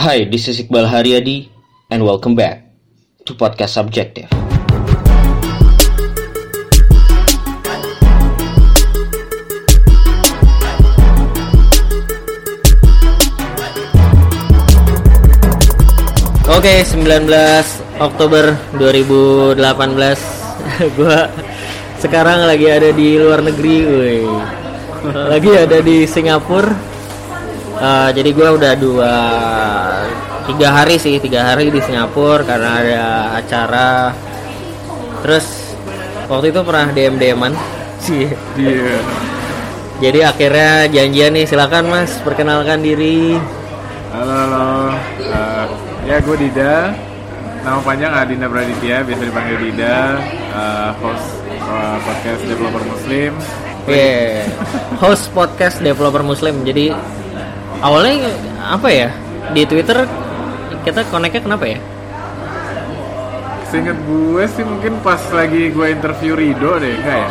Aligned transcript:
Hi, 0.00 0.24
this 0.24 0.48
is 0.48 0.56
Iqbal 0.64 0.88
Haryadi 0.88 1.52
and 1.92 2.00
welcome 2.00 2.32
back 2.32 2.64
to 3.28 3.36
Podcast 3.36 3.76
Subjective. 3.76 4.32
Oke, 16.48 16.80
19 16.80 18.00
Oktober 18.00 18.56
2018 18.80 19.60
Gua 20.96 21.28
sekarang 22.00 22.48
lagi 22.48 22.72
ada 22.72 22.88
di 22.96 23.20
luar 23.20 23.44
negeri, 23.44 23.76
woi. 23.84 24.24
Lagi 25.12 25.52
ada 25.60 25.76
di 25.84 26.08
Singapura. 26.08 26.99
Eh, 27.80 28.10
jadi 28.12 28.30
gua 28.36 28.60
udah 28.60 28.72
dua 28.76 29.14
tiga 30.44 30.68
hari 30.68 31.00
sih, 31.00 31.16
tiga 31.16 31.48
hari 31.48 31.72
di 31.72 31.80
Singapura 31.80 32.44
karena 32.44 32.70
ada 32.76 33.04
acara. 33.40 34.12
Terus 35.24 35.46
waktu 36.28 36.52
itu 36.52 36.60
pernah 36.60 36.92
DM 36.92 37.16
DMan 37.16 37.56
sih. 37.96 38.28
Iya. 38.60 39.00
Jadi 40.00 40.20
akhirnya 40.20 40.72
janjian 40.92 41.32
nih, 41.32 41.44
silakan 41.48 41.88
Mas 41.88 42.12
perkenalkan 42.20 42.84
diri. 42.84 43.40
Halo 44.12 44.28
halo. 44.28 44.68
Eh, 45.16 45.64
ya 46.04 46.16
gue 46.20 46.36
Dida. 46.36 46.92
Nama 47.64 47.80
panjang 47.80 48.12
Adinda 48.12 48.48
Praditya, 48.48 49.04
biasa 49.08 49.22
dipanggil 49.24 49.56
Dida. 49.56 50.20
Eh, 50.52 50.88
host 51.00 51.28
podcast 52.04 52.40
developer 52.44 52.82
Muslim. 52.84 53.32
Iya, 53.88 54.44
host 55.00 55.32
podcast 55.32 55.80
developer 55.80 56.20
Muslim. 56.20 56.60
Jadi 56.64 56.92
awalnya 57.80 58.28
apa 58.60 58.88
ya 58.88 59.08
di 59.50 59.64
Twitter 59.64 60.04
kita 60.84 61.04
connectnya 61.08 61.42
kenapa 61.44 61.64
ya? 61.66 61.78
Seinget 63.70 63.98
gue 64.02 64.44
sih 64.50 64.64
mungkin 64.66 64.98
pas 65.00 65.20
lagi 65.30 65.70
gue 65.70 65.86
interview 65.88 66.34
Rido 66.34 66.80
deh, 66.80 66.96
enggak 66.98 67.16
ya? 67.22 67.28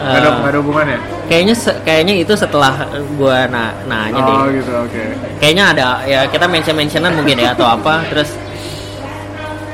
Nggak 0.00 0.16
ada, 0.16 0.28
Eh. 0.28 0.32
nggak 0.38 0.50
ada 0.50 0.58
hubungannya? 0.62 0.98
Kayaknya 1.28 1.54
kayaknya 1.86 2.14
itu 2.26 2.32
setelah 2.34 2.74
gua 3.14 3.46
na 3.46 3.70
nanya 3.86 4.18
deh. 4.18 4.34
Oh 4.34 4.46
gitu, 4.50 4.72
oke. 4.74 5.02
Kayaknya 5.38 5.64
ada 5.76 5.88
ya 6.08 6.20
kita 6.26 6.46
mention 6.50 6.74
mentionan 6.74 7.12
mungkin 7.14 7.36
ya 7.38 7.52
atau 7.54 7.68
apa. 7.68 8.02
Terus 8.10 8.32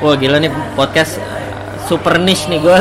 wah 0.03 0.13
gila 0.13 0.37
nih 0.37 0.51
podcast 0.77 1.17
uh, 1.17 1.33
super 1.87 2.19
niche 2.21 2.45
nih 2.51 2.59
gue. 2.61 2.79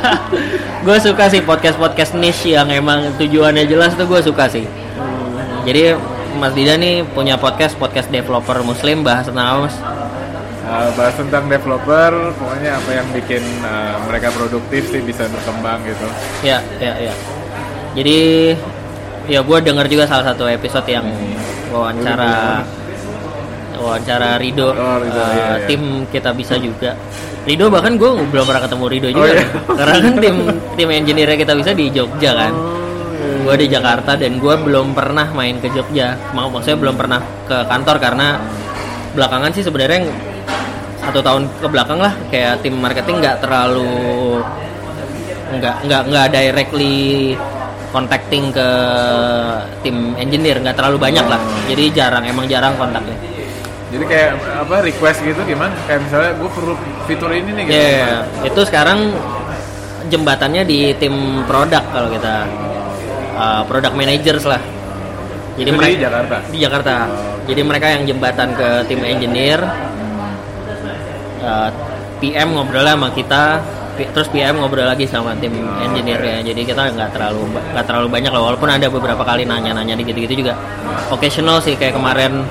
gue 0.86 0.96
suka 0.98 1.30
sih 1.30 1.44
podcast 1.44 1.78
podcast 1.78 2.16
niche 2.18 2.50
yang 2.56 2.66
emang 2.74 3.14
tujuannya 3.20 3.68
jelas 3.70 3.94
tuh 3.94 4.08
gue 4.08 4.18
suka 4.18 4.48
sih. 4.50 4.66
Jadi 5.62 5.94
Mas 6.36 6.52
Dida 6.52 6.74
nih 6.74 7.04
punya 7.06 7.36
podcast 7.36 7.76
podcast 7.76 8.08
developer 8.08 8.60
Muslim 8.62 9.02
bahas 9.02 9.28
tentang 9.28 9.46
apa 9.46 9.58
Mas? 9.68 9.76
Eh, 10.62 10.88
bahas 10.96 11.14
tentang 11.14 11.44
developer, 11.46 12.10
pokoknya 12.34 12.70
apa 12.76 12.90
yang 12.92 13.06
bikin 13.12 13.42
eh, 13.60 13.94
mereka 14.06 14.28
produktif 14.30 14.88
sih 14.88 15.00
bisa 15.00 15.28
berkembang 15.28 15.82
gitu. 15.84 16.06
Ya, 16.40 16.58
ya, 16.78 16.92
ya. 16.98 17.14
Jadi 17.92 18.18
ya 19.28 19.38
gue 19.38 19.58
dengar 19.60 19.86
juga 19.86 20.08
salah 20.08 20.32
satu 20.32 20.48
episode 20.48 20.88
yang 20.88 21.06
wawancara 21.70 22.64
wawancara 23.76 24.38
Rido, 24.38 24.70
Oh, 24.70 24.96
Rido, 24.98 25.18
eh, 25.18 25.30
iya, 25.34 25.46
iya. 25.58 25.66
tim 25.66 25.82
kita 26.08 26.30
bisa 26.32 26.54
juga. 26.56 26.94
Rido 27.42 27.66
bahkan 27.66 27.98
gue 27.98 28.10
belum 28.30 28.44
pernah 28.46 28.62
ketemu 28.62 28.84
Rido 28.86 29.08
Oh, 29.10 29.12
juga, 29.18 29.30
iya. 29.34 29.46
karena 29.66 29.94
kan 29.98 30.14
tim 30.18 30.36
tim 30.78 30.88
engineer 30.88 31.30
kita 31.34 31.52
bisa 31.52 31.70
di 31.74 31.90
Jogja 31.90 32.32
kan. 32.32 32.52
Gue 33.42 33.54
di 33.58 33.66
Jakarta 33.66 34.14
dan 34.14 34.38
gue 34.38 34.54
belum 34.54 34.94
pernah 34.94 35.26
main 35.34 35.58
ke 35.58 35.66
Jogja. 35.74 36.14
Mau 36.30 36.46
maksudnya 36.46 36.78
belum 36.78 36.94
pernah 36.94 37.20
ke 37.50 37.58
kantor 37.66 37.96
karena 37.98 38.38
belakangan 39.12 39.50
sih 39.52 39.66
sebenarnya 39.66 40.08
satu 41.02 41.20
tahun 41.20 41.50
ke 41.58 41.66
belakang 41.66 41.98
lah 41.98 42.14
kayak 42.30 42.62
tim 42.62 42.78
marketing 42.78 43.18
nggak 43.18 43.42
terlalu 43.42 44.40
nggak 45.58 45.74
nggak 45.84 46.02
nggak 46.08 46.26
directly 46.32 47.34
contacting 47.92 48.48
ke 48.54 48.68
tim 49.84 50.16
engineer 50.16 50.56
nggak 50.62 50.78
terlalu 50.78 50.96
banyak 50.96 51.26
lah 51.28 51.40
jadi 51.68 51.84
jarang 51.92 52.24
emang 52.24 52.46
jarang 52.48 52.72
kontaknya 52.78 53.18
Jadi 53.92 54.08
kayak 54.08 54.40
apa 54.56 54.88
request 54.88 55.20
gitu 55.20 55.36
gimana? 55.44 55.76
Kayak 55.84 56.08
misalnya 56.08 56.32
gue 56.40 56.48
perlu 56.48 56.72
fitur 57.04 57.28
ini 57.28 57.50
nih 57.52 57.64
gitu. 57.68 57.76
ya 57.76 58.24
itu 58.40 58.60
sekarang 58.64 59.12
jembatannya 60.08 60.64
di 60.64 60.96
tim 60.96 61.44
produk 61.44 61.84
kalau 61.92 62.08
kita 62.08 62.48
uh, 63.42 63.62
product 63.66 63.98
managers 63.98 64.46
lah. 64.46 64.62
Jadi 65.58 65.66
Itu 65.66 65.74
di 65.74 65.78
mereka 65.82 65.98
Jakarta? 66.06 66.36
di 66.48 66.58
Jakarta. 66.62 66.94
Jadi 67.42 67.60
mereka 67.60 67.86
yang 67.90 68.02
jembatan 68.06 68.48
ke 68.54 68.68
tim 68.86 69.02
engineer 69.02 69.58
Uh, 71.42 71.66
PM 72.22 72.54
ngobrol 72.54 72.86
sama 72.86 73.10
kita 73.10 73.58
terus 74.14 74.30
PM 74.30 74.62
ngobrol 74.62 74.86
lagi 74.86 75.10
sama 75.10 75.34
tim 75.42 75.50
engineer 75.82 76.22
ya 76.22 76.38
jadi 76.38 76.62
kita 76.62 76.94
nggak 76.94 77.10
terlalu 77.10 77.50
nggak 77.50 77.82
terlalu 77.82 78.06
banyak 78.06 78.30
lah 78.30 78.42
walaupun 78.46 78.70
ada 78.70 78.86
beberapa 78.86 79.26
kali 79.26 79.42
nanya-nanya 79.42 79.98
di 79.98 80.06
gitu-gitu 80.06 80.46
juga. 80.46 80.54
Occasional 81.10 81.58
sih 81.58 81.74
kayak 81.74 81.98
kemarin 81.98 82.46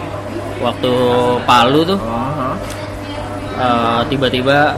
waktu 0.59 0.91
Palu 1.47 1.87
tuh 1.87 1.99
Oh, 2.03 2.51
uh, 3.63 4.03
tiba-tiba 4.11 4.75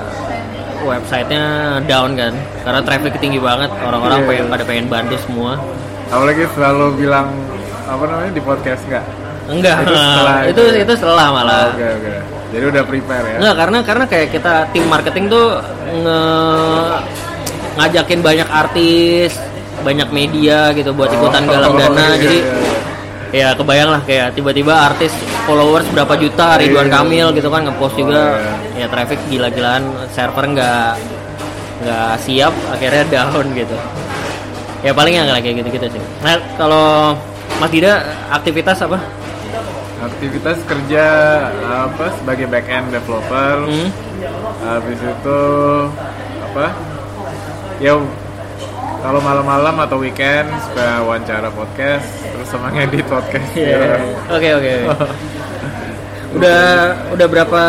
websitenya 0.85 1.81
down 1.89 2.13
kan 2.13 2.37
karena 2.61 2.79
traffic 2.85 3.17
tinggi 3.17 3.41
banget. 3.41 3.73
Orang-orang 3.81 4.21
Iya. 4.21 4.29
pengen 4.29 4.45
pada 4.53 4.63
pengen 4.63 4.85
bantu 4.93 5.17
semua 5.25 5.57
Apalagi 6.09 6.43
selalu 6.51 6.85
bilang 6.97 7.27
apa 7.83 8.03
namanya 8.03 8.31
di 8.31 8.41
podcast 8.41 8.81
nggak? 8.85 9.05
enggak 9.43 9.75
Itu 9.81 9.91
setelah 9.93 10.35
itu 10.43 10.49
itu 10.49 10.63
ya? 10.65 10.81
itu 10.81 10.93
setelah 10.95 11.25
malah 11.29 11.63
Oke 11.69 11.83
oke. 11.85 12.13
Jadi 12.53 12.65
udah 12.69 12.83
prepare 12.85 13.25
ya. 13.27 13.37
Enggak, 13.37 13.55
karena 13.57 13.77
karena 13.81 14.05
kayak 14.05 14.27
kita 14.31 14.53
tim 14.69 14.85
marketing 14.85 15.25
tuh 15.27 15.45
nge 15.91 16.21
ngajakin 17.73 18.19
banyak 18.21 18.47
artis, 18.47 19.31
banyak 19.81 20.09
media 20.09 20.69
gitu 20.71 20.93
buat 20.93 21.09
ikutan 21.09 21.43
galang 21.43 21.73
Oh, 21.73 21.79
dana. 21.81 22.13
iya, 22.13 22.15
Jadi 22.15 22.37
iya, 23.33 23.49
ya 23.49 23.57
kebayang 23.57 23.89
lah 23.89 24.01
kayak 24.05 24.27
tiba-tiba 24.31 24.73
artis 24.85 25.09
followers 25.43 25.89
berapa 25.89 26.13
juta, 26.15 26.55
Ridwan 26.55 26.85
Iya. 26.85 26.93
Kamil 26.93 27.27
gitu 27.33 27.49
kan 27.49 27.65
ngepost 27.65 27.95
juga. 27.97 28.37
Oh, 28.37 28.57
Ya 28.73 28.85
traffic 28.85 29.17
gila-gilaan, 29.27 29.83
server 30.09 30.45
nggak 30.47 30.91
nggak 31.83 32.13
siap, 32.21 32.53
akhirnya 32.69 33.03
down 33.11 33.45
gitu. 33.51 33.75
Ya 34.83 34.91
paling 34.91 35.15
yang 35.15 35.31
kayak 35.31 35.63
gitu-gitu 35.63 35.87
sih. 35.95 36.03
Nah, 36.19 36.35
kalau 36.59 37.15
Mas 37.63 37.71
Dida 37.71 38.03
aktivitas 38.27 38.83
apa? 38.83 38.99
Aktivitas 40.03 40.59
kerja 40.67 41.05
apa 41.63 42.11
sebagai 42.19 42.51
back 42.51 42.67
end 42.67 42.91
developer. 42.91 43.63
Hmm? 43.63 43.89
Habis 44.59 44.99
itu 44.99 45.39
apa? 46.51 46.75
Ya 47.79 47.95
kalau 49.03 49.19
malam-malam 49.23 49.75
atau 49.83 49.99
weekend 49.99 50.47
suka 50.67 51.03
wawancara 51.03 51.51
podcast 51.51 52.07
terus 52.35 52.47
sama 52.51 52.67
ngedit 52.75 53.07
podcast. 53.07 53.47
Iya. 53.55 53.79
Ya. 53.79 53.95
Oke 54.35 54.49
oke. 54.51 54.73
Udah 56.33 56.97
udah 57.13 57.27
berapa 57.29 57.63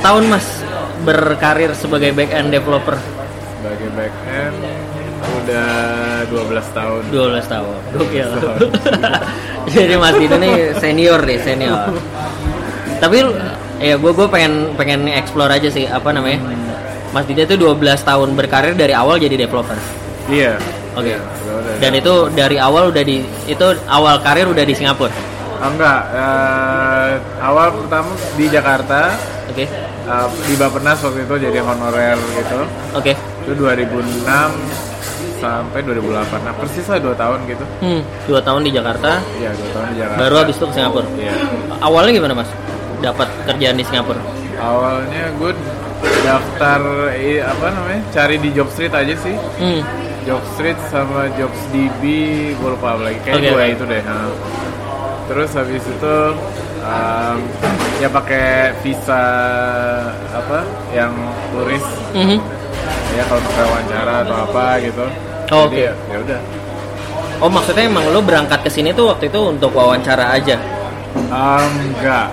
tahun 0.00 0.32
Mas 0.32 0.48
berkarir 1.04 1.76
sebagai 1.76 2.16
back 2.16 2.32
end 2.32 2.56
developer? 2.56 2.96
Sebagai 3.60 3.88
back 3.92 4.14
end 4.32 4.56
udah 5.48 6.28
12 6.28 6.76
tahun. 6.76 7.02
12 7.08 7.40
tahun. 7.48 7.76
Gokil. 7.96 8.28
Jadi 9.74 9.94
Mas 9.96 10.16
Dino 10.16 10.36
nih 10.36 10.54
senior 10.76 11.20
deh, 11.24 11.38
senior. 11.40 11.88
Tapi 13.00 13.18
ya 13.80 13.94
gue 13.96 14.12
gue 14.12 14.28
pengen 14.28 14.76
pengen 14.76 15.08
explore 15.08 15.48
aja 15.50 15.72
sih 15.72 15.88
apa 15.88 16.12
namanya. 16.12 16.44
Mas 17.08 17.24
Dida 17.24 17.48
itu 17.48 17.56
12 17.56 17.80
tahun 18.04 18.36
berkarir 18.36 18.76
dari 18.76 18.92
awal 18.92 19.16
jadi 19.16 19.40
developer. 19.40 19.76
Iya. 20.28 20.60
Oke. 20.92 21.14
Iya, 21.14 21.18
udah- 21.24 21.56
udah. 21.56 21.74
Dan 21.80 21.92
itu 21.96 22.14
dari 22.36 22.56
awal 22.60 22.92
udah 22.92 23.00
di 23.00 23.24
itu 23.46 23.66
awal 23.88 24.20
karir 24.20 24.44
udah 24.44 24.64
di 24.66 24.74
Singapura. 24.76 25.14
Oh, 25.58 25.66
enggak, 25.66 26.00
eh, 26.14 27.10
awal 27.42 27.74
pertama 27.74 28.14
di 28.38 28.46
Jakarta 28.46 29.10
Oke. 29.50 29.66
eh, 29.66 30.26
di 30.46 30.54
Bapenas 30.54 31.02
waktu 31.02 31.26
itu 31.26 31.34
jadi 31.40 31.58
honorer 31.64 32.14
gitu. 32.36 32.60
Oke. 32.94 33.12
Itu 33.42 33.52
2006 33.56 34.54
sampai 35.38 35.80
2008. 35.80 36.40
Nah, 36.42 36.52
persis 36.52 36.84
lah 36.84 36.98
2 36.98 37.14
tahun 37.14 37.38
gitu. 37.46 37.64
Hmm, 37.78 38.00
dua 38.24 38.40
tahun 38.40 38.60
di 38.62 38.70
Jakarta, 38.70 39.22
Iya, 39.34 39.50
2 39.52 39.70
tahun 39.70 39.86
di 39.88 39.96
Jakarta. 39.96 40.18
baru 40.18 40.34
habis 40.36 40.54
itu 40.54 40.64
ke 40.64 40.72
Singapura. 40.72 41.08
Iya. 41.14 41.34
Awalnya 41.78 42.12
gimana 42.12 42.34
mas? 42.36 42.50
Dapat 42.98 43.28
kerjaan 43.46 43.76
di 43.76 43.84
Singapura? 43.84 44.20
Awalnya 44.58 45.24
gue 45.34 45.52
daftar 46.20 46.80
apa 47.44 47.66
namanya? 47.68 48.02
Cari 48.10 48.36
di 48.36 48.50
Job 48.50 48.68
Street 48.68 48.90
aja 48.90 49.14
sih. 49.16 49.34
Hmm. 49.56 49.80
Job 50.22 50.42
Street 50.52 50.76
sama 50.86 51.30
Jobs 51.34 51.56
DB, 51.70 52.02
gue 52.52 52.68
lupa 52.68 52.94
apa 52.94 53.02
lagi. 53.06 53.18
Kayak 53.22 53.38
Oke, 53.38 53.48
gue 53.48 53.64
itu 53.72 53.84
deh. 53.86 54.02
nah. 54.02 54.28
Terus 55.24 55.50
habis 55.52 55.80
itu 55.80 56.14
um, 56.80 57.36
ya 57.96 58.08
pakai 58.08 58.48
visa 58.80 59.22
apa 60.30 60.64
yang 60.90 61.12
turis 61.50 61.84
Mhm. 62.12 62.38
ya 63.12 63.22
kalau 63.24 63.42
pakai 63.42 63.64
wawancara 63.64 64.14
atau 64.24 64.36
apa 64.42 64.64
gitu. 64.80 65.04
Oh, 65.50 65.64
oke. 65.64 65.76
ya, 65.78 65.92
ya 66.06 66.18
udah. 66.18 66.40
Oh 67.38 67.48
maksudnya 67.48 67.86
emang 67.86 68.04
lo 68.08 68.20
berangkat 68.20 68.60
ke 68.60 68.68
sini 68.68 68.90
tuh 68.90 69.08
waktu 69.08 69.28
itu 69.28 69.40
untuk 69.40 69.70
wawancara 69.70 70.34
aja? 70.34 70.58
Um, 71.30 71.70
enggak. 71.88 72.28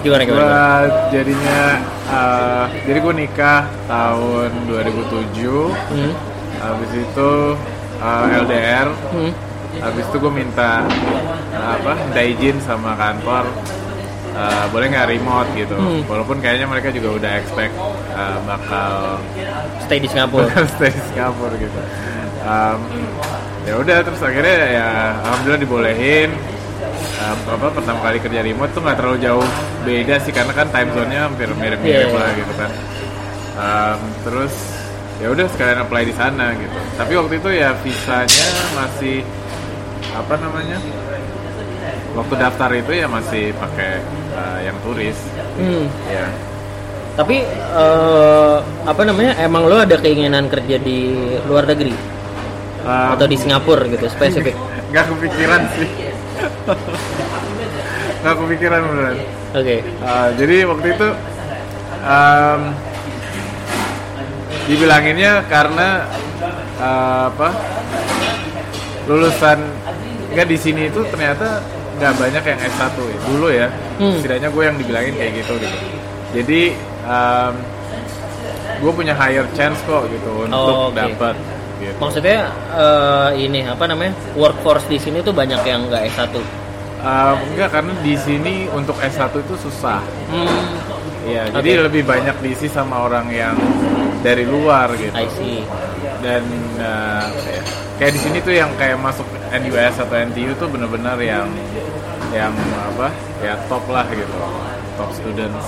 Gimana 0.00 0.22
gimana? 0.24 0.40
Gua 0.42 0.66
jadinya 1.10 1.60
uh, 2.08 2.64
jadi 2.82 2.98
gue 2.98 3.14
nikah 3.16 3.60
tahun 3.84 4.48
2007 4.64 5.44
Hmm. 5.92 6.12
habis 6.58 6.90
itu 6.94 7.30
uh, 7.98 8.26
LDR 8.40 8.88
Hmm. 9.12 9.32
habis 9.76 10.04
itu 10.04 10.16
gue 10.18 10.32
minta 10.32 10.88
uh, 11.52 11.70
apa 11.76 11.92
minta 12.00 12.22
izin 12.22 12.56
sama 12.58 12.96
kantor 12.96 13.44
uh, 14.32 14.64
boleh 14.68 14.88
nggak 14.88 15.06
remote 15.10 15.48
gitu 15.52 15.76
Hmm. 15.76 16.00
walaupun 16.06 16.40
kayaknya 16.40 16.64
mereka 16.64 16.88
juga 16.88 17.08
udah 17.14 17.32
expect 17.36 17.76
uh, 18.10 18.40
bakal 18.42 19.20
Stay 19.84 19.98
di 19.98 20.08
Singapura. 20.08 20.48
stay 20.72 20.88
di 20.88 21.02
Singapura 21.06 21.54
gitu 21.54 21.76
Um, 22.40 22.80
ya 23.62 23.74
udah 23.76 23.96
terus 24.00 24.20
akhirnya 24.20 24.56
ya 24.70 24.88
alhamdulillah 25.22 25.60
dibolehin 25.60 26.30
Um, 27.20 27.36
apa 27.52 27.68
pertama 27.68 28.00
kali 28.00 28.16
kerja 28.16 28.40
remote 28.40 28.72
tuh 28.72 28.80
nggak 28.80 28.96
terlalu 28.96 29.20
jauh 29.20 29.44
beda 29.84 30.16
sih 30.24 30.32
karena 30.32 30.56
kan 30.56 30.64
time 30.72 30.88
zone-nya 30.96 31.28
hampir 31.28 31.52
mirip-mirip 31.52 31.84
Iya, 31.84 32.08
iya. 32.08 32.16
lah 32.16 32.30
gitu 32.32 32.52
kan 32.56 32.70
Um, 33.60 34.00
terus 34.24 34.54
ya 35.20 35.28
udah 35.28 35.44
sekalian 35.52 35.84
apply 35.84 36.08
di 36.08 36.14
sana 36.16 36.56
gitu 36.56 36.78
tapi 36.96 37.12
waktu 37.20 37.34
itu 37.36 37.50
ya 37.52 37.76
visanya 37.84 38.48
masih 38.72 39.20
apa 40.16 40.32
namanya 40.40 40.80
waktu 42.16 42.34
daftar 42.40 42.70
itu 42.72 42.92
ya 42.94 43.06
masih 43.06 43.52
pakai 43.54 44.00
uh, 44.32 44.58
yang 44.64 44.76
turis 44.80 45.18
Hmm. 45.60 45.84
ya 46.08 46.24
Tapi 47.10 47.36
eh, 47.52 48.56
apa 48.86 49.02
namanya? 49.04 49.36
Emang 49.36 49.68
lo 49.68 49.76
ada 49.76 49.92
keinginan 49.92 50.48
kerja 50.48 50.80
di 50.80 51.12
luar 51.44 51.68
negeri 51.68 51.92
Um, 52.80 53.08
atau 53.12 53.26
di 53.26 53.36
Singapura 53.36 53.84
gitu 53.86 54.06
spesifik? 54.06 54.56
nggak 54.90 55.04
kepikiran 55.06 55.62
sih 55.70 55.88
nggak 58.20 58.34
kepikiran 58.36 58.80
beneran 58.82 59.16
Oke. 59.50 59.76
Uh, 59.98 60.28
jadi 60.34 60.56
waktu 60.64 60.86
itu 60.90 61.08
um, 62.00 62.60
dibilanginnya 64.64 65.42
karena 65.44 66.06
uh, 66.78 67.28
apa 67.28 67.48
lulusan 69.04 69.58
nggak 70.30 70.46
di 70.46 70.56
sini 70.56 70.86
itu 70.86 71.02
ternyata 71.04 71.58
nggak 71.98 72.14
banyak 72.14 72.42
yang 72.46 72.58
S1 72.64 72.94
ya 72.96 73.18
dulu 73.26 73.48
ya 73.50 73.68
Hmm. 74.00 74.16
setidaknya 74.16 74.48
gue 74.48 74.62
yang 74.64 74.76
dibilangin 74.80 75.12
kayak 75.12 75.32
gitu 75.36 75.60
gitu 75.60 75.76
jadi 76.32 76.60
um, 77.04 77.52
gue 78.80 78.92
punya 78.96 79.12
higher 79.12 79.44
chance 79.52 79.76
kok 79.84 80.08
gitu 80.08 80.48
untuk 80.48 80.56
Oh, 80.56 80.88
oke. 80.88 80.96
dapat 80.96 81.36
gitu. 81.80 81.96
Maksudnya 81.96 82.38
eh, 82.76 83.30
ini 83.40 83.64
apa 83.64 83.84
namanya? 83.88 84.12
Workforce 84.36 84.86
di 84.86 85.00
sini 85.00 85.18
tuh 85.20 85.32
banyak 85.32 85.60
yang 85.64 85.88
nggak 85.88 86.04
S1. 86.12 86.36
Um, 87.00 87.36
enggak 87.56 87.72
karena 87.72 87.96
di 88.04 88.12
sini 88.12 88.68
untuk 88.68 88.92
S1 89.00 89.32
itu 89.32 89.56
susah 89.56 90.04
Hmm. 90.28 90.68
Iya, 91.20 91.48
Oke. 91.48 91.60
jadi 91.64 91.88
lebih 91.88 92.04
banyak 92.04 92.36
diisi 92.40 92.68
sama 92.68 93.04
orang 93.04 93.28
yang 93.28 93.56
dari 94.20 94.44
luar 94.44 94.92
gitu. 94.96 95.12
I 95.12 95.24
see. 95.32 95.60
Dan 96.20 96.44
uh, 96.76 97.24
kayak- 97.96 98.12
di 98.12 98.20
sini 98.20 98.40
tuh 98.40 98.52
yang 98.52 98.68
kayak 98.76 98.96
masuk 98.96 99.24
NUS 99.52 99.96
atau 99.96 100.16
NTU 100.16 100.52
tuh 100.56 100.68
bener-bener 100.68 101.16
yang 101.20 101.48
yang 102.32 102.52
apa? 102.76 103.08
Ya 103.40 103.56
top 103.68 103.84
lah 103.88 104.04
gitu. 104.12 104.36
Top 104.96 105.12
students. 105.12 105.66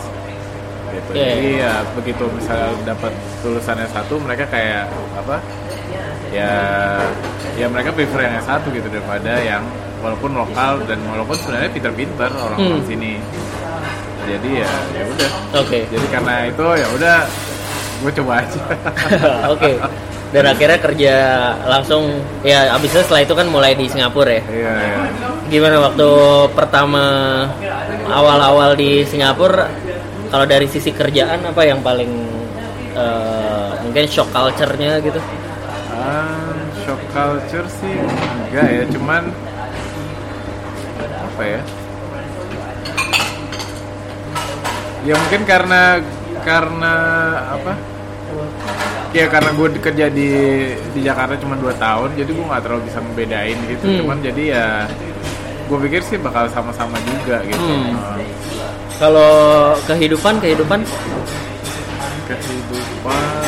Gitu. 0.92 1.10
Iya, 1.16 1.28
Jadi 1.32 1.48
ya 1.60 1.72
begitu 1.96 2.24
misalnya 2.28 2.72
dapat 2.84 3.12
lulusannya 3.40 3.88
satu, 3.88 4.20
mereka 4.20 4.44
kayak 4.48 4.88
apa? 5.16 5.40
Ya 6.32 6.52
ya 7.54 7.66
mereka 7.68 7.92
prefer 7.92 8.24
yang 8.24 8.40
S1 8.40 8.64
gitu 8.66 8.88
daripada 8.88 9.36
yang 9.38 9.60
walaupun 10.00 10.32
lokal 10.32 10.80
dan 10.88 10.98
walaupun 11.06 11.36
sebenarnya 11.36 11.70
pinter-pinter 11.70 12.30
orang-orang 12.32 12.80
Hmm. 12.80 12.88
sini. 12.88 13.12
Jadi 14.22 14.50
ya 14.58 14.70
ya 14.96 15.04
udah. 15.06 15.30
Oke. 15.60 15.84
Jadi 15.86 16.06
karena 16.08 16.34
itu 16.48 16.64
ya 16.64 16.86
udah 16.90 17.16
gue 18.02 18.12
coba 18.18 18.32
aja. 18.40 18.60
Oke. 19.54 19.72
Dan 20.32 20.48
akhirnya 20.48 20.80
kerja 20.80 21.14
langsung 21.68 22.08
ya 22.40 22.72
abisnya 22.72 23.04
setelah 23.04 23.20
itu 23.20 23.34
kan 23.36 23.46
mulai 23.46 23.76
di 23.76 23.84
Singapura 23.84 24.32
ya. 24.32 24.42
Iya 24.48 24.72
iya. 24.80 24.98
Gimana 25.52 25.76
waktu 25.84 26.08
pertama 26.56 27.04
awal-awal 28.08 28.72
di 28.72 29.04
Singapura 29.04 29.68
kalau 30.32 30.48
dari 30.48 30.64
sisi 30.64 30.88
kerjaan 30.88 31.44
apa 31.44 31.62
yang 31.62 31.84
paling 31.84 32.08
eh, 32.96 33.70
mungkin 33.84 34.08
shock 34.08 34.32
culture-nya 34.32 34.96
gitu? 35.04 35.20
Ah, 36.02 36.58
shock 36.82 36.98
culture 37.14 37.68
sih 37.78 37.94
enggak 38.50 38.68
ya, 38.68 38.84
cuman 38.90 39.22
apa 41.22 41.42
ya? 41.46 41.60
Ya 45.02 45.14
mungkin 45.18 45.42
karena 45.46 45.98
karena 46.42 46.94
apa? 47.54 47.72
Ya 49.12 49.28
karena 49.28 49.50
gue 49.52 49.68
kerja 49.78 50.06
di 50.08 50.28
di 50.90 51.00
Jakarta 51.04 51.36
cuma 51.38 51.54
2 51.54 51.70
tahun, 51.76 52.10
jadi 52.16 52.30
gue 52.32 52.46
nggak 52.48 52.62
terlalu 52.64 52.82
bisa 52.88 52.98
membedain 52.98 53.58
gitu. 53.68 53.84
Hmm. 53.86 53.96
Cuman 54.02 54.18
jadi 54.24 54.42
ya 54.56 54.66
gue 55.68 55.78
pikir 55.88 56.02
sih 56.02 56.18
bakal 56.18 56.48
sama-sama 56.50 56.96
juga 57.06 57.44
gitu. 57.46 57.60
Hmm. 57.62 57.94
Ah, 57.98 58.18
Kalau 58.98 59.32
kehidupan 59.86 60.38
kehidupan 60.38 60.80
kehidupan 62.26 63.41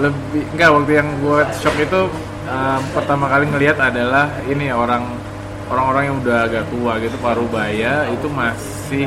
lebih 0.00 0.42
enggak 0.56 0.70
waktu 0.72 0.92
yang 0.96 1.08
gue 1.20 1.40
shock 1.60 1.76
itu 1.76 2.00
um, 2.48 2.80
pertama 2.96 3.28
kali 3.28 3.44
ngelihat 3.48 3.76
adalah 3.76 4.32
ini 4.48 4.72
orang 4.72 5.04
orang-orang 5.70 6.02
yang 6.10 6.16
udah 6.24 6.38
agak 6.50 6.64
tua 6.72 6.98
gitu 6.98 7.16
parubaya 7.22 8.08
itu 8.10 8.26
masih 8.32 9.06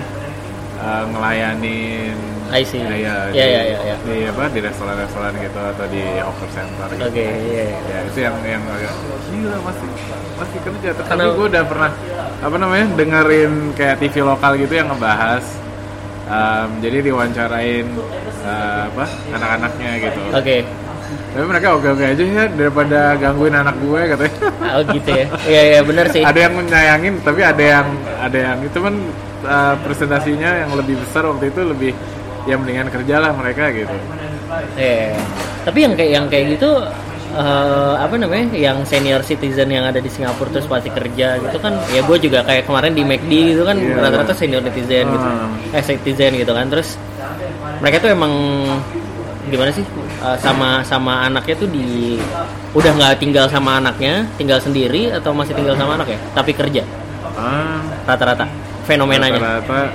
uh, 0.80 1.04
ngelayanin 1.12 2.16
I 2.54 2.62
see. 2.62 2.78
Ya, 2.78 3.34
di, 3.34 3.40
ya, 3.40 3.48
ya, 3.50 3.80
ya. 3.82 3.96
di 4.06 4.30
apa 4.30 4.46
di 4.54 4.62
restoran-restoran 4.62 5.34
gitu 5.42 5.58
atau 5.58 5.86
di 5.90 6.06
hawker 6.22 6.50
center 6.54 6.86
gitu. 6.94 7.10
Oke, 7.10 7.26
iya. 7.50 7.66
ya 7.82 7.98
itu 8.06 8.20
yang 8.22 8.36
yang 8.46 8.62
agak 8.70 8.94
gila 9.32 9.58
masih 9.66 9.90
masih 10.38 10.60
kerja 10.62 10.90
tapi 10.94 11.08
Karena- 11.10 11.34
gue 11.34 11.48
udah 11.50 11.64
pernah 11.66 11.92
apa 12.44 12.56
namanya 12.60 12.86
dengerin 12.94 13.54
kayak 13.74 13.96
TV 14.04 14.16
lokal 14.22 14.54
gitu 14.60 14.74
yang 14.76 14.92
ngebahas 14.92 15.42
um, 16.30 16.70
jadi 16.84 16.98
diwawancarain 17.10 17.88
uh, 18.46 18.82
apa 18.92 19.06
anak-anaknya 19.34 19.92
gitu 20.04 20.20
Oke. 20.36 20.58
Tapi 21.34 21.46
mereka 21.46 21.68
oke-oke 21.74 22.06
aja 22.06 22.24
ya 22.24 22.46
daripada 22.48 23.00
gangguin 23.16 23.56
anak 23.56 23.76
gue 23.76 24.02
katanya 24.08 24.36
Oh 24.74 24.82
gitu 24.88 25.10
ya. 25.12 25.26
Iya 25.44 25.62
iya 25.68 25.80
benar 25.82 26.06
sih. 26.08 26.22
ada 26.22 26.40
yang 26.40 26.54
menyayangin 26.54 27.14
tapi 27.20 27.42
ada 27.42 27.64
yang 27.64 27.88
ada 28.20 28.38
yang 28.40 28.58
itu 28.62 28.78
kan 28.78 28.96
uh, 29.44 29.76
presentasinya 29.80 30.50
yang 30.62 30.72
lebih 30.74 30.96
besar 30.98 31.26
waktu 31.26 31.50
itu 31.50 31.62
lebih 31.64 31.92
ya 32.44 32.56
mendingan 32.56 32.88
kerja 32.88 33.18
lah 33.18 33.32
mereka 33.34 33.70
gitu 33.70 33.96
Iya. 34.76 35.18
Tapi 35.64 35.80
yang 35.82 35.94
kayak 35.94 36.12
yang 36.12 36.26
kayak 36.28 36.46
gitu 36.54 36.70
eh, 37.34 37.94
apa 37.98 38.14
namanya? 38.14 38.54
Yang 38.54 38.78
senior 38.86 39.22
citizen 39.26 39.66
yang 39.68 39.82
ada 39.82 39.98
di 39.98 40.06
Singapura 40.06 40.54
terus 40.54 40.70
pasti 40.70 40.94
kerja 40.94 41.42
gitu 41.42 41.58
kan. 41.58 41.74
Ya 41.90 42.06
gue 42.06 42.18
juga 42.22 42.46
kayak 42.46 42.70
kemarin 42.70 42.94
di 42.94 43.02
McD 43.02 43.32
gitu 43.50 43.66
kan 43.66 43.74
Iya. 43.74 43.98
rata-rata 43.98 44.38
senior 44.38 44.62
citizen 44.62 45.10
gitu. 45.10 45.26
Hmm. 45.26 45.74
Eh 45.74 45.82
citizen 45.82 46.32
gitu 46.36 46.54
kan. 46.54 46.70
Terus 46.70 47.02
mereka 47.82 47.98
tuh 47.98 48.14
emang 48.14 48.34
gimana 49.46 49.72
sih? 49.72 49.84
Eh, 50.24 50.38
sama 50.40 50.84
sama 50.84 51.26
anaknya 51.26 51.56
tuh 51.56 51.68
di 51.68 52.16
udah 52.72 52.92
nggak 52.94 53.14
tinggal 53.18 53.46
sama 53.48 53.78
anaknya, 53.78 54.24
tinggal 54.36 54.58
sendiri 54.58 55.12
atau 55.12 55.32
masih 55.32 55.54
tinggal 55.54 55.76
sama 55.76 55.96
anaknya, 55.96 56.20
tapi 56.32 56.52
kerja 56.52 56.84
ah 57.34 57.82
rata-rata 58.06 58.46
fenomenanya. 58.86 59.42
rata-rata 59.42 59.90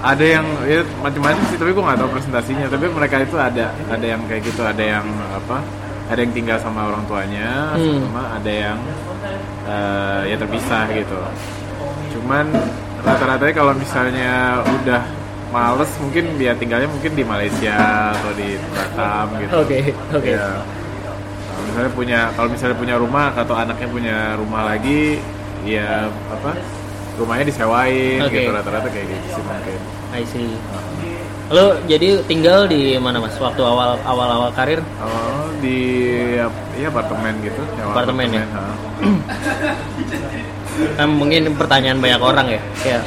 ada 0.00 0.24
yang 0.24 0.46
ya 0.64 0.80
macam-macam 1.04 1.44
sih 1.52 1.60
tapi 1.60 1.76
gue 1.76 1.84
nggak 1.84 1.98
tahu 2.00 2.08
presentasinya 2.08 2.66
tapi 2.72 2.88
mereka 2.88 3.20
itu 3.20 3.36
ada 3.36 3.68
ada 3.86 4.06
yang 4.06 4.24
kayak 4.24 4.48
gitu 4.48 4.64
ada 4.64 4.80
yang 4.80 5.04
apa 5.28 5.60
ada 6.08 6.16
yang 6.24 6.32
tinggal 6.32 6.56
sama 6.56 6.88
orang 6.88 7.04
tuanya 7.04 7.76
Hmm. 7.76 8.00
sama 8.08 8.22
ada 8.40 8.48
yang 8.50 8.78
eh, 9.68 10.20
ya 10.32 10.36
terpisah 10.40 10.88
gitu 10.96 11.20
cuman 12.16 12.48
rata-ratanya 13.04 13.52
kalau 13.52 13.72
misalnya 13.76 14.32
udah 14.64 15.02
males 15.50 15.90
mungkin 15.98 16.24
dia 16.38 16.54
tinggalnya 16.54 16.86
mungkin 16.86 17.12
di 17.12 17.24
Malaysia 17.26 17.74
atau 18.14 18.30
di 18.34 18.54
Batam 18.70 19.26
gitu 19.36 19.50
Oke, 19.58 19.78
oke. 20.14 20.30
Ya. 20.30 20.62
Kalau 21.50 21.62
misalnya 21.66 21.92
punya 21.92 22.20
kalau 22.34 22.48
misalnya 22.48 22.76
punya 22.78 22.94
rumah 22.96 23.26
atau 23.34 23.54
anaknya 23.54 23.88
punya 23.90 24.16
rumah 24.38 24.62
lagi 24.70 25.18
ya 25.66 26.06
apa 26.30 26.54
rumahnya 27.18 27.44
disewain 27.50 28.22
Oke. 28.24 28.32
gitu 28.32 28.50
rata-rata 28.54 28.88
kayak 28.88 29.06
gitu 29.10 29.26
sih 29.36 29.42
mungkin 29.44 29.80
I 30.10 30.22
see. 30.26 30.50
Lo 31.50 31.74
jadi 31.86 32.22
tinggal 32.26 32.70
di 32.70 32.94
mana 32.98 33.18
mas? 33.18 33.34
Waktu 33.34 33.58
awal 33.62 33.98
awal 34.06 34.28
awal 34.30 34.50
karir? 34.54 34.78
oh 35.02 35.50
di 35.58 36.06
ya 36.78 36.86
apartemen 36.86 37.34
gitu 37.42 37.58
Apartemen 37.82 38.30
ya? 38.30 38.44
mungkin 41.10 41.50
pertanyaan 41.58 41.98
banyak 41.98 42.22
orang 42.22 42.46
ya. 42.54 42.60
Kayak 42.80 43.02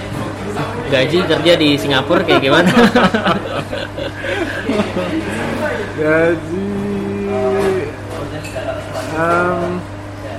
gaji 0.90 1.18
kerja 1.24 1.54
di 1.56 1.70
Singapura 1.76 2.22
kayak 2.22 2.42
gimana? 2.42 2.72
gaji 5.94 6.68
um, 9.14 9.70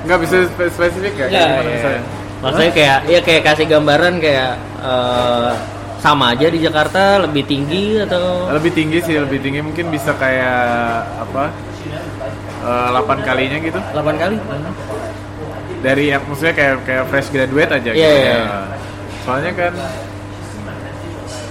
nggak 0.04 0.18
bisa 0.20 0.36
spe- 0.46 0.68
spesifik 0.70 1.12
ya 1.16 1.26
kayak 1.26 1.42
gimana 1.48 1.62
iya. 1.62 1.74
misalnya 1.74 2.02
Maksudnya 2.44 2.72
kayak 2.76 2.98
ya 3.08 3.20
kayak 3.24 3.42
kasih 3.42 3.66
gambaran 3.72 4.20
kayak 4.20 4.52
eh, 4.84 5.52
sama 5.96 6.36
aja 6.36 6.52
di 6.52 6.60
Jakarta 6.60 7.24
lebih 7.24 7.48
tinggi 7.48 7.96
atau 8.04 8.52
lebih 8.52 8.68
tinggi 8.76 9.00
sih 9.00 9.16
lebih 9.16 9.40
tinggi 9.40 9.64
mungkin 9.64 9.88
bisa 9.88 10.12
kayak 10.12 10.60
apa 11.24 11.48
eh, 12.60 12.88
8 12.92 13.00
kalinya 13.24 13.56
gitu 13.64 13.80
8 13.80 14.20
kali? 14.20 14.36
dari 15.80 16.12
yang 16.12 16.20
maksudnya 16.28 16.52
kayak 16.52 16.84
kayak 16.84 17.04
fresh 17.08 17.32
graduate 17.32 17.72
aja 17.72 17.90
Iya, 17.92 17.96
gitu 17.96 18.12
iya, 18.12 18.28
ya. 18.28 18.36
iya. 18.36 18.60
soalnya 19.24 19.52
kan 19.56 19.72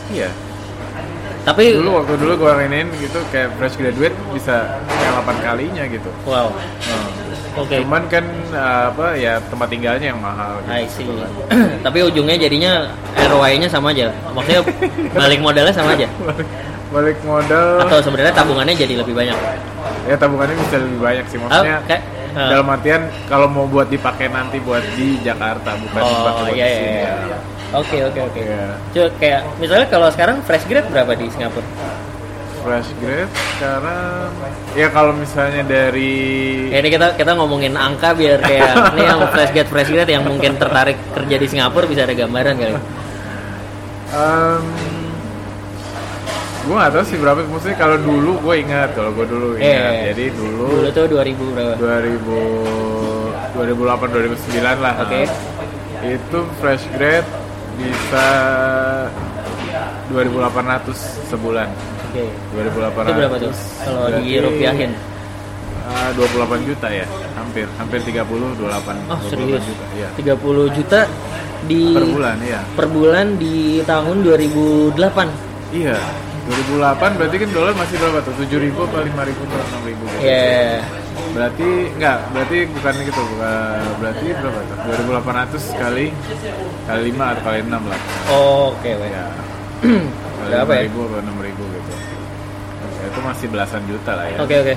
iya 0.09 0.29
Tapi 1.43 1.75
dulu 1.75 1.99
waktu 1.99 2.13
dulu 2.15 2.33
gua 2.39 2.55
mainin 2.55 2.87
gitu 2.97 3.19
kayak 3.27 3.51
fresh 3.59 3.75
graduate 3.75 4.15
bisa 4.31 4.79
kayak 4.87 5.27
8 5.27 5.43
kalinya 5.43 5.83
gitu 5.85 6.07
wow. 6.23 6.47
Nah, 6.55 7.07
Oke. 7.53 7.83
cuman 7.83 8.07
kan 8.07 8.23
eh, 8.49 8.83
apa 8.89 9.13
ya 9.13 9.37
tempat 9.45 9.67
tinggalnya 9.69 10.09
yang 10.09 10.17
mahal 10.17 10.57
gitu. 10.63 10.71
I 10.73 10.87
see. 10.89 11.05
Tapi 11.85 11.99
ujungnya 12.01 12.39
jadinya 12.39 12.89
ROI-nya 13.13 13.67
sama 13.67 13.93
aja. 13.93 14.09
Maksudnya 14.31 14.63
balik 15.21 15.37
modalnya 15.37 15.69
sama 15.69 15.93
aja. 15.93 16.07
balik, 16.17 16.47
balik 16.89 17.17
modal 17.21 17.77
Atau 17.85 17.99
sebenarnya 18.01 18.33
tabungannya 18.33 18.73
jadi 18.73 18.93
lebih 18.97 19.13
banyak. 19.13 19.37
ya 20.03 20.15
tabungannya 20.17 20.55
bisa 20.57 20.75
lebih 20.79 20.99
banyak 20.99 21.25
sih 21.27 21.37
Oh, 21.37 21.43
maksudnya 21.45 21.77
kayak 21.85 22.01
eh, 22.33 22.49
dalam 22.49 22.67
artian 22.67 23.01
kalau 23.27 23.47
mau 23.47 23.67
buat 23.67 23.85
dipakai 23.85 24.27
nanti 24.27 24.57
buat 24.57 24.81
di 24.95 25.19
Jakarta 25.19 25.75
bukan 25.77 26.01
buat 26.01 26.33
Oh 26.33 26.43
buat 26.43 26.55
iya 26.55 26.65
di 26.65 26.71
iya. 26.71 26.73
sini 26.73 26.89
iya. 26.89 27.13
ya. 27.29 27.37
Oke 27.73 27.97
oke 28.01 28.19
oke. 28.21 28.39
Iya. 28.39 28.77
Coba 28.89 29.07
kayak 29.17 29.41
misalnya 29.57 29.87
kalau 29.87 30.07
sekarang 30.07 30.37
fresh 30.41 30.65
grade 30.65 30.87
berapa 30.87 31.11
di 31.13 31.25
Singapura? 31.27 31.65
fresh 32.63 32.95
grade 32.95 33.27
sekarang 33.51 34.31
ya 34.71 34.87
kalau 34.87 35.11
misalnya 35.11 35.67
dari 35.67 36.15
Ya, 36.71 36.79
ini 36.79 36.89
kita 36.89 37.11
kita 37.13 37.35
ngomongin 37.35 37.75
angka 37.75 38.15
biar 38.15 38.39
kayak 38.39 38.71
ini 38.95 39.03
yang 39.03 39.19
fresh 39.27 39.51
grade 39.51 39.67
fresh 39.67 39.91
grade 39.91 40.07
yang 40.07 40.23
mungkin 40.23 40.55
tertarik 40.55 40.95
kerja 41.11 41.35
di 41.35 41.43
Singapura 41.43 41.83
bisa 41.83 42.07
ada 42.07 42.15
gambaran 42.15 42.55
kali. 42.55 42.71
Um, 44.13 44.63
gue 46.63 46.75
gak 46.77 46.91
tau 46.93 47.03
sih 47.03 47.19
berapa 47.19 47.43
maksudnya 47.43 47.75
kalau 47.75 47.99
dulu 47.99 48.39
gue 48.39 48.55
ingat 48.55 48.95
kalau 48.95 49.11
gue 49.11 49.25
dulu 49.27 49.47
ingat 49.59 49.67
Iya. 49.91 50.15
jadi 50.15 50.25
dulu, 50.31 50.67
Dulu 50.79 50.89
tuh 50.95 51.05
2000 51.11 51.51
berapa? 51.51 51.73
2000 51.75 53.59
2008 53.59 54.15
2009 54.39 54.79
lah 54.79 54.93
Oke. 55.03 55.21
itu 56.05 56.39
fresh 56.57 56.87
grade 56.95 57.27
bisa 57.75 58.27
2800 60.11 60.93
sebulan 61.29 61.67
Oke. 62.11 62.23
2800 62.53 62.61
Itu 63.03 63.11
berapa 63.15 63.35
tuh 63.39 63.51
kalau 63.79 64.01
Berarti, 64.05 64.21
dirupiahin? 64.23 64.91
uh, 65.83 66.09
28 66.15 66.69
juta 66.69 66.87
ya 66.87 67.05
hampir 67.33 67.65
hampir 67.75 67.99
30 67.99 68.21
28 68.23 69.09
Oh 69.09 69.17
28 69.17 69.29
serius? 69.29 69.63
juta 69.65 69.85
ya 69.95 70.09
30 70.15 70.77
juta 70.77 70.99
di 71.63 71.81
per 71.91 72.05
bulan 72.05 72.37
ya 72.43 72.59
per 72.75 72.87
bulan 72.87 73.25
di 73.39 73.55
tahun 73.83 74.15
2008. 74.19 75.73
iya 75.73 75.95
2008 76.43 77.17
berarti 77.17 77.35
kan 77.39 77.49
dolar 77.55 77.73
masih 77.73 77.95
berapa 77.97 78.19
tuh 78.21 78.33
7000 78.37 78.75
apa 78.75 78.97
5000 78.99 79.31
atau 79.31 79.79
6000 79.79 79.95
gitu 79.95 80.19
Ya. 80.19 80.83
Berarti 81.33 81.67
enggak 81.91 82.17
berarti 82.29 82.57
bukan 82.69 82.93
gitu 83.03 83.21
bukan 83.27 83.81
berarti 83.97 84.27
berapa 84.37 84.59
tuh 84.61 84.77
2800 85.65 85.81
kali 85.81 86.05
kali 86.85 87.01
5 87.09 87.31
atau 87.33 87.41
kali 87.43 87.59
6 87.59 87.73
lah 87.89 87.99
Oke, 88.69 88.91
weh. 88.93 89.09
ya 89.09 89.25
kali 90.37 90.49
Berapa 90.49 90.71
ya? 90.75 90.81
5000 90.87 90.93
atau 90.93 91.21
6000 91.23 91.73
gitu 91.73 91.91
ya, 92.93 93.03
itu 93.03 93.19
masih 93.19 93.47
belasan 93.49 93.81
juta 93.83 94.11
lah 94.13 94.25
ya 94.27 94.37
Oke, 94.39 94.55
oke. 94.59 94.75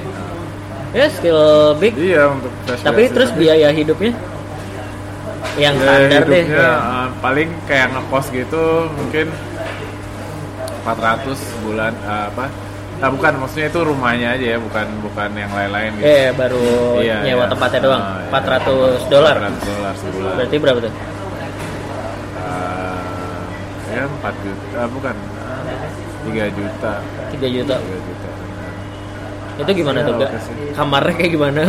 Ya, 0.94 1.06
skill 1.10 1.40
big. 1.76 1.92
iya 1.94 2.25
untuk 2.26 2.48
Tapi 2.64 3.02
terus 3.10 3.28
biaya 3.32 3.68
hidupnya 3.68 4.16
yang 5.56 5.76
standar 5.76 6.25
deh. 6.25 6.44
ya. 6.46 6.72
uh, 6.72 7.08
paling 7.18 7.48
kayak 7.64 7.92
ngekos 7.92 8.26
gitu 8.28 8.64
mungkin 8.92 9.28
400 10.84 11.36
bulan 11.62 11.92
uh, 12.02 12.28
apa 12.30 12.46
Nah, 12.97 13.09
bukan 13.09 13.33
maksudnya 13.37 13.69
itu 13.69 13.79
rumahnya 13.79 14.29
aja 14.33 14.47
ya, 14.53 14.57
bukan 14.57 14.87
bukan 15.00 15.29
yang 15.33 15.50
lain-lain 15.50 15.91
gitu. 15.97 16.07
Eh, 16.07 16.29
baru 16.33 16.65
Iya, 16.97 17.17
nyewa 17.23 17.45
iya. 17.45 17.50
tempatnya 17.53 17.81
doang. 17.83 18.00
Ah, 18.00 18.19
iya. 18.19 18.31
400 18.33 19.00
dolar. 19.07 19.35
400 19.37 19.62
dolar 19.62 19.95
sebulan. 19.95 20.33
Berarti 20.35 20.57
berapa 20.57 20.79
tuh? 20.81 20.93
Uh, 22.37 23.41
ya 23.93 24.03
4 24.09 24.35
juta, 24.41 24.65
ah, 24.75 24.88
bukan. 24.88 25.15
Uh, 26.25 26.33
3 26.33 26.49
juta. 26.50 26.93
3 27.31 27.49
juta. 27.53 27.75
3 27.76 27.99
juta. 28.00 28.29
Itu 29.57 29.71
gimana 29.73 29.99
Ya, 29.99 30.05
tuh, 30.05 30.15
lokasi. 30.21 30.53
Kamarnya 30.73 31.12
kayak 31.17 31.31
gimana? 31.33 31.61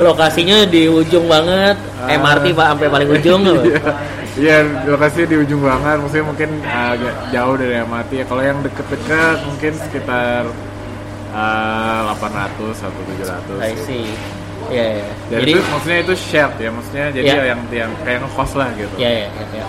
Lokasinya 0.00 0.58
di 0.64 0.86
ujung 0.86 1.26
banget, 1.26 1.76
Ah. 1.98 2.14
MRT 2.14 2.44
Pak 2.52 2.66
sampai 2.74 2.88
paling 2.88 3.08
ujung? 3.10 3.40
Iya. 3.42 3.80
Iya, 4.34 4.66
lokasinya 4.90 5.26
di 5.30 5.36
ujung 5.46 5.62
banget, 5.62 5.96
maksudnya 6.02 6.26
mungkin 6.26 6.50
agak 6.66 7.14
jauh 7.30 7.54
dari 7.54 7.74
MRT 7.86 8.10
ya. 8.18 8.24
Kalau 8.26 8.42
yang 8.42 8.58
deket-deket 8.66 9.38
mungkin 9.46 9.72
sekitar 9.78 10.42
uh, 11.30 12.10
800 12.18 12.82
atau 12.82 13.00
700. 13.14 13.62
I 13.62 13.72
see. 13.78 14.10
Iya, 14.74 14.86
iya. 14.98 15.06
Dan 15.30 15.38
Jadi 15.44 15.50
itu 15.54 15.62
maksudnya 15.70 15.98
itu 16.02 16.14
shared 16.18 16.54
ya, 16.58 16.70
maksudnya 16.74 17.06
jadi 17.14 17.26
Iya. 17.30 17.42
yang 17.54 17.60
yang 17.70 17.90
kayak 18.02 18.18
ngekos 18.26 18.52
lah 18.58 18.68
gitu. 18.74 18.94
ya 18.98 19.10
ya, 19.12 19.26
ya, 19.30 19.44
ya. 19.54 19.64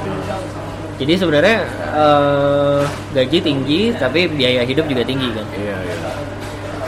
Jadi 0.95 1.13
sebenarnya 1.19 1.57
eh, 1.91 2.81
gaji 3.11 3.37
tinggi 3.43 3.81
tapi 3.99 4.31
biaya 4.31 4.63
hidup 4.63 4.87
juga 4.87 5.03
tinggi 5.03 5.29
kan. 5.35 5.45
Iya, 5.51 5.77
iya. 5.83 5.95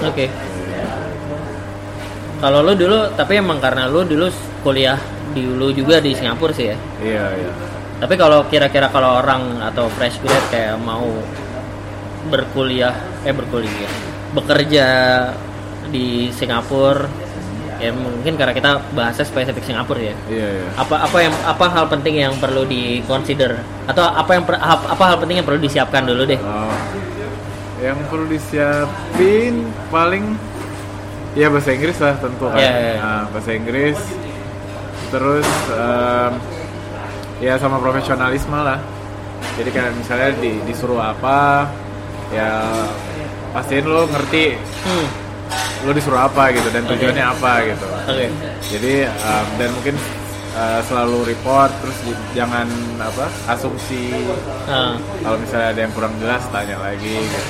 Oke. 0.08 0.26
Kalau 2.38 2.62
lu 2.64 2.74
dulu 2.74 3.00
tapi 3.14 3.38
emang 3.38 3.58
karena 3.60 3.90
lu 3.90 4.02
dulu 4.06 4.30
kuliah 4.64 4.98
dulu 5.46 5.70
juga 5.76 6.00
di 6.00 6.16
Singapura 6.16 6.54
sih 6.56 6.72
ya. 6.72 6.78
Iya, 7.04 7.26
iya. 7.38 7.52
Tapi 7.98 8.14
kalau 8.14 8.46
kira-kira 8.46 8.88
kalau 8.90 9.22
orang 9.22 9.58
atau 9.62 9.90
fresh 9.94 10.22
grad 10.22 10.44
kayak 10.54 10.78
mau 10.82 11.06
berkuliah 12.28 12.94
eh 13.24 13.32
berkuliah 13.32 13.92
bekerja 14.36 14.86
di 15.88 16.28
Singapura 16.36 17.08
ya 17.78 17.94
mungkin 17.94 18.34
karena 18.34 18.58
kita 18.58 18.82
bahasnya 18.98 19.26
spesifik 19.26 19.64
Singapura 19.64 20.02
ya. 20.02 20.16
Iya, 20.30 20.48
iya. 20.62 20.68
Apa 20.78 21.06
apa 21.06 21.18
yang 21.22 21.34
apa 21.46 21.66
hal 21.70 21.86
penting 21.88 22.18
yang 22.18 22.34
perlu 22.42 22.66
di 22.66 23.02
consider 23.06 23.62
atau 23.86 24.02
apa 24.04 24.32
yang 24.34 24.44
per- 24.46 24.62
apa 24.62 25.04
hal 25.06 25.18
penting 25.22 25.42
yang 25.42 25.48
perlu 25.48 25.62
disiapkan 25.62 26.04
dulu 26.06 26.26
deh. 26.26 26.42
Oh, 26.42 26.74
yang 27.78 27.98
perlu 28.10 28.26
disiapin 28.26 29.70
paling 29.94 30.38
ya 31.38 31.54
bahasa 31.54 31.70
Inggris 31.70 31.98
lah 32.02 32.18
tentu 32.18 32.50
kan. 32.50 32.58
Iya, 32.58 32.74
iya. 32.74 32.94
Nah, 32.98 33.24
bahasa 33.30 33.52
Inggris. 33.54 33.98
Terus 35.08 35.48
em, 35.72 36.32
ya 37.40 37.54
sama 37.56 37.78
profesionalisme 37.78 38.56
lah. 38.56 38.80
Jadi 39.58 39.70
kayak 39.70 39.94
misalnya 39.96 40.30
di, 40.38 40.58
disuruh 40.66 41.00
apa 41.00 41.66
ya 42.30 42.62
pastiin 43.52 43.88
lo 43.88 44.04
ngerti 44.06 44.54
Hmm. 44.84 45.08
lo 45.88 45.92
disuruh 45.96 46.20
apa 46.20 46.52
gitu 46.52 46.68
dan 46.70 46.84
tujuannya 46.86 47.24
apa 47.24 47.52
gitu. 47.66 47.86
Oke. 48.06 48.28
Jadi 48.68 48.94
em, 49.08 49.48
dan 49.56 49.70
mungkin 49.72 49.96
eh, 50.54 50.82
selalu 50.84 51.32
report 51.32 51.72
terus 51.80 51.98
jangan 52.34 52.68
apa 53.00 53.26
asumsi 53.48 54.12
Nah, 54.68 55.00
kalau 55.24 55.38
misalnya 55.40 55.70
ada 55.72 55.80
yang 55.80 55.94
kurang 55.96 56.14
jelas 56.20 56.44
tanya 56.52 56.76
lagi 56.80 57.16
gitu 57.16 57.42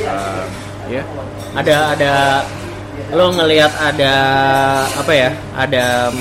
Um, 0.00 0.48
ya 0.88 1.04
ada 1.52 1.92
ada 1.92 2.12
lo 3.10 3.34
ngelihat 3.34 3.72
ada 3.76 4.14
apa 4.94 5.12
ya 5.12 5.30
ada 5.56 6.14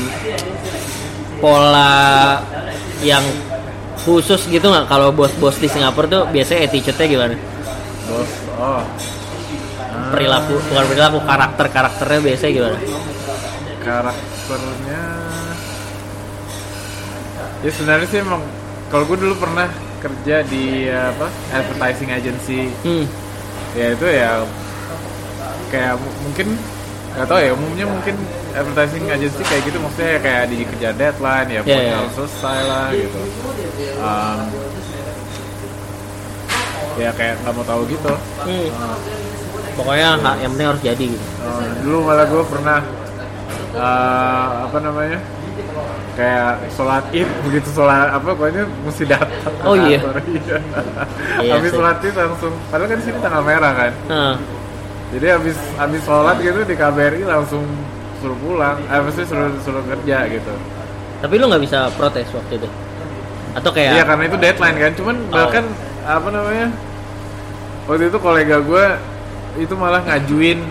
pola 1.40 2.40
yang 3.06 3.24
khusus 4.04 4.48
gitu 4.48 4.68
nggak? 4.68 4.88
Kalau 4.88 5.12
bos-bos 5.12 5.60
di 5.60 5.68
Singapura 5.68 6.08
tuh 6.08 6.24
biasanya 6.32 6.68
attitude-nya 6.68 7.08
gimana? 7.08 7.36
Bos 8.08 8.32
oh. 8.60 8.84
Perilaku 10.10 10.58
bukan 10.74 10.86
perilaku 10.90 11.20
karakter 11.22 11.66
karakternya 11.70 12.20
biasanya 12.24 12.52
gimana? 12.52 12.78
Karakternya 13.86 15.04
ya 17.60 17.72
sebenarnya 17.76 18.08
sih 18.08 18.20
emang 18.24 18.42
kalau 18.88 19.04
gue 19.06 19.18
dulu 19.20 19.36
pernah 19.38 19.68
kerja 20.00 20.42
di 20.48 20.88
apa 20.88 21.28
advertising 21.52 22.10
agency. 22.10 22.72
Hmm. 22.82 23.06
Ya 23.78 23.94
itu 23.94 24.08
ya 24.08 24.42
kayak 25.70 25.94
mu- 25.96 26.18
mungkin 26.24 26.48
nggak 27.10 27.26
tahu 27.26 27.40
ya 27.40 27.52
umumnya 27.52 27.86
mungkin 27.86 28.16
advertising 28.52 29.06
agency 29.08 29.42
kayak 29.44 29.64
gitu 29.64 29.78
maksudnya 29.78 30.10
ya 30.10 30.20
kayak 30.20 30.44
dikejar 30.48 30.94
deadline 30.96 31.50
ya 31.50 31.62
pokoknya 31.62 31.84
iya. 31.84 31.98
harus 31.98 32.14
selesai 32.16 32.60
lah 32.64 32.86
gitu 32.92 33.22
Um, 34.00 34.40
ya 36.96 37.10
kayak 37.12 37.36
nggak 37.40 37.54
mau 37.54 37.66
tahu 37.66 37.82
gitu 37.88 38.14
Hmm. 38.40 38.68
pokoknya 39.74 40.08
ha- 40.18 40.38
yang 40.38 40.52
penting 40.52 40.68
harus 40.68 40.84
jadi 40.84 41.06
gitu 41.10 41.26
Uh, 41.40 41.64
dulu 41.82 41.98
malah 42.06 42.26
gue 42.26 42.44
pernah 42.46 42.80
uh, 43.72 44.48
apa 44.66 44.78
namanya 44.80 45.20
kayak 46.14 46.52
sholat 46.70 47.04
id 47.10 47.28
begitu 47.42 47.68
sholat 47.72 48.08
apa 48.10 48.28
pokoknya 48.30 48.64
mesti 48.82 49.04
datang 49.06 49.54
Oh, 49.62 49.76
iya? 49.78 50.00
iya. 50.36 50.58
Iya 51.40 51.52
habis 51.54 51.72
sih. 51.72 51.78
sholat 51.78 51.98
id 52.02 52.12
langsung 52.14 52.54
padahal 52.68 52.88
kan 52.88 52.98
di 52.98 53.06
sini 53.06 53.18
tanggal 53.18 53.44
merah 53.44 53.72
kan 53.74 53.92
jadi 55.10 55.26
habis 55.36 55.58
habis 55.76 56.02
sholat 56.06 56.38
gitu 56.38 56.62
di 56.64 56.76
KBRI 56.78 57.24
langsung 57.26 57.66
suruh 58.20 58.38
pulang 58.38 58.78
eh 58.84 59.00
maksudnya 59.00 59.28
suruh 59.28 59.50
suruh 59.64 59.84
kerja 59.88 60.28
gitu 60.28 60.54
Tapi 61.20 61.34
lu 61.36 61.52
nggak 61.52 61.64
bisa 61.64 61.92
protes 62.00 62.32
waktu 62.32 62.56
itu. 62.56 62.70
Atau 63.52 63.76
kayak 63.76 63.92
Iya 63.92 64.04
karena 64.08 64.24
itu 64.24 64.38
deadline 64.40 64.78
kan, 64.80 64.92
cuman 64.96 65.16
Oh. 65.20 65.36
bahkan 65.36 65.66
apa 66.08 66.28
namanya 66.32 66.68
waktu 67.86 68.08
itu 68.08 68.18
kolega 68.24 68.58
gue 68.64 68.86
itu 69.60 69.74
malah 69.76 70.00
ngajuin 70.08 70.64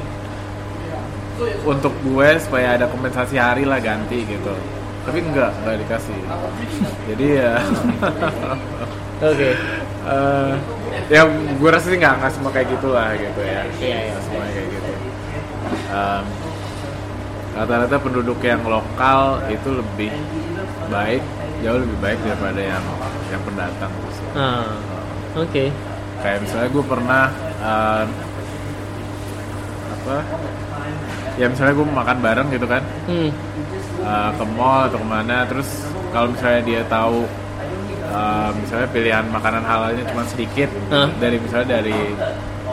untuk 1.62 1.92
gue 2.00 2.28
supaya 2.40 2.80
ada 2.80 2.88
kompensasi 2.88 3.36
hari 3.36 3.68
lah 3.68 3.76
ganti 3.78 4.24
gitu. 4.24 4.54
Tapi 5.04 5.18
enggak, 5.20 5.52
enggak 5.60 5.76
dikasih. 5.84 6.18
Jadi 7.12 7.26
ya, 7.38 7.52
Oke. 9.20 9.50
eh, 10.16 10.50
ya 11.08 11.24
gue 11.28 11.68
rasa 11.68 11.86
sih 11.88 11.96
nggak 11.96 12.14
nggak 12.20 12.32
semua 12.32 12.50
kayak 12.50 12.68
gitulah 12.70 13.08
gitu 13.14 13.40
ya. 13.40 13.62
Iya, 13.74 13.98
iya. 14.04 14.16
Semuanya 14.20 14.52
kayak 14.52 14.68
gitu. 14.70 14.92
Em, 15.88 16.24
rata-rata 17.52 17.96
penduduk 17.98 18.38
yang 18.40 18.62
lokal 18.62 19.20
itu 19.48 19.68
lebih 19.72 20.12
baik, 20.86 21.22
jauh 21.60 21.80
lebih 21.80 21.98
baik 21.98 22.18
daripada 22.22 22.60
yang 22.60 22.84
yang 23.28 23.42
pendatang. 23.42 23.92
sih. 24.12 24.26
Ah, 24.36 24.72
Oke. 25.34 25.64
kayak 26.18 26.38
misalnya 26.42 26.68
gue 26.68 26.84
pernah 26.84 27.24
eh, 27.58 28.04
apa 29.88 30.16
ya 31.36 31.46
misalnya 31.46 31.74
gue 31.74 31.86
makan 31.86 32.18
bareng 32.18 32.48
gitu 32.50 32.66
kan 32.66 32.82
Hmm. 33.06 33.30
eh, 34.02 34.30
ke 34.34 34.44
mall 34.54 34.86
atau 34.86 34.98
ke 34.98 35.06
mana 35.06 35.46
terus 35.46 35.68
kalau 36.10 36.32
misalnya 36.32 36.62
dia 36.62 36.82
tahu 36.86 37.22
misalnya 38.54 38.88
pilihan 38.88 39.24
makanan 39.26 39.62
halalnya 39.62 40.04
cuma 40.06 40.22
sedikit 40.24 40.68
Hah? 40.88 41.08
dari 41.16 41.36
misalnya 41.36 41.68
dari 41.74 41.98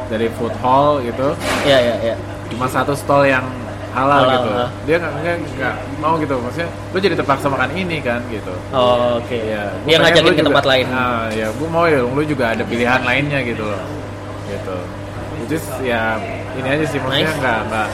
dari 0.06 0.28
food 0.32 0.54
hall 0.60 1.02
gitu 1.02 1.34
Ya 1.64 1.78
ya 1.80 1.96
ya. 2.04 2.16
cuma 2.48 2.68
satu 2.68 2.94
stall 2.94 3.26
yang 3.26 3.46
halal, 3.92 4.22
Halal, 4.22 4.34
gitu 4.36 4.50
dia 4.86 4.96
nggak 5.00 5.14
nggak 5.52 5.74
mau 5.98 6.14
gitu 6.18 6.36
maksudnya 6.38 6.68
lu 6.92 6.98
jadi 7.00 7.16
terpaksa 7.16 7.48
makan 7.48 7.72
ini 7.74 7.98
kan 8.00 8.20
gitu 8.28 8.52
Oh, 8.70 9.18
Oke. 9.18 9.40
Iya, 9.42 9.72
gua 9.74 9.88
Dia 9.88 9.98
ngajakin 9.98 10.24
ke 10.26 10.36
juga- 10.36 10.48
tempat 10.52 10.66
lain. 10.66 10.86
Nah, 10.90 11.32
ya 11.32 11.48
gue 11.50 11.70
mau 11.70 11.86
ya 11.86 12.04
lu 12.04 12.22
juga 12.22 12.46
ada 12.52 12.64
pilihan 12.64 13.00
lainnya 13.02 13.40
gitu 13.42 13.64
loh. 13.64 13.80
Gitu. 14.46 14.78
Is 15.48 15.64
ya 15.80 16.20
ini 16.54 16.68
aja 16.68 16.86
sih 16.86 17.00
maksudnya 17.00 17.24
Nice. 17.26 17.40
nggak 17.40 17.60
nggak 17.66 17.88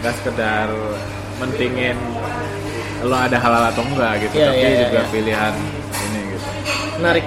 nggak 0.00 0.14
sekedar 0.14 0.66
mentingin 1.36 1.96
lo 3.02 3.12
ada 3.14 3.36
halal 3.36 3.64
atau 3.66 3.84
enggak 3.84 4.12
gitu, 4.22 4.34
Iya, 4.34 4.46
tapi 4.46 4.56
iya, 4.58 4.68
iya, 4.70 4.80
juga 4.82 4.98
iya. 4.98 5.10
pilihan. 5.12 5.54
Menarik. 7.00 7.24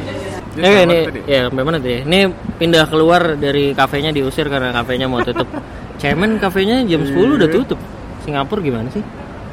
Eh, 0.60 0.82
ini 0.84 0.98
tadi? 1.08 1.20
ya 1.30 1.40
sampai 1.48 1.64
mana 1.64 1.78
tadi? 1.80 2.02
Ini 2.04 2.20
pindah 2.58 2.86
keluar 2.90 3.38
dari 3.38 3.72
kafenya 3.72 4.10
diusir 4.12 4.50
karena 4.50 4.74
kafenya 4.74 5.06
mau 5.08 5.22
tutup. 5.22 5.46
Cemen 6.02 6.40
kafenya 6.42 6.84
jam 6.88 7.06
10 7.06 7.38
udah 7.38 7.50
tutup. 7.50 7.80
Singapura 8.26 8.60
gimana 8.60 8.88
sih? 8.92 9.04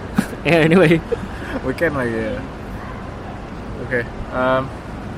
eh 0.48 0.66
anyway. 0.66 0.98
Weekend 1.62 1.94
lagi 1.94 2.16
ya. 2.16 2.34
Oke. 3.86 4.00
em, 4.34 4.62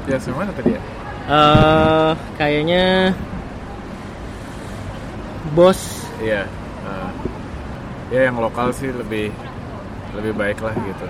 ya 0.08 0.18
semana 0.20 0.50
tadi 0.52 0.76
ya? 0.76 0.80
eh 1.28 2.10
kayaknya 2.40 3.12
bos 5.52 6.08
Iya. 6.18 6.42
eh, 6.88 7.10
ya 8.10 8.20
yang 8.32 8.40
lokal 8.40 8.72
sih 8.72 8.88
lebih 8.90 9.30
lebih 10.16 10.32
baik 10.34 10.58
lah 10.64 10.72
gitu. 10.74 11.06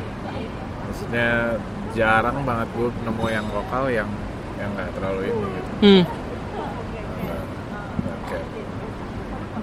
Maksudnya 0.86 1.56
jarang 1.92 2.42
banget 2.42 2.68
gue 2.72 2.88
nemu 3.02 3.24
yang 3.26 3.46
lokal 3.48 3.84
yang 3.88 4.08
yang 4.56 4.70
nggak 4.72 4.90
terlalu 4.92 5.20
ini 5.26 5.46
gitu. 5.48 5.70
hmm, 5.80 6.02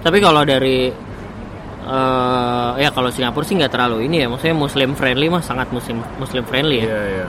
tapi 0.02 0.18
kalau 0.18 0.42
dari 0.42 0.90
eh 1.86 2.70
ya 2.76 2.90
kalau 2.90 3.10
Singapura 3.10 3.46
sih 3.46 3.54
nggak 3.54 3.70
terlalu 3.70 4.10
ini 4.10 4.22
ya 4.22 4.26
maksudnya 4.26 4.54
muslim 4.54 4.90
friendly 4.94 5.30
mah 5.30 5.38
sangat 5.38 5.70
muslim 5.70 6.02
muslim 6.16 6.42
friendly 6.42 6.82
ya 6.82 6.86
Iya 6.86 7.02
iya. 7.14 7.26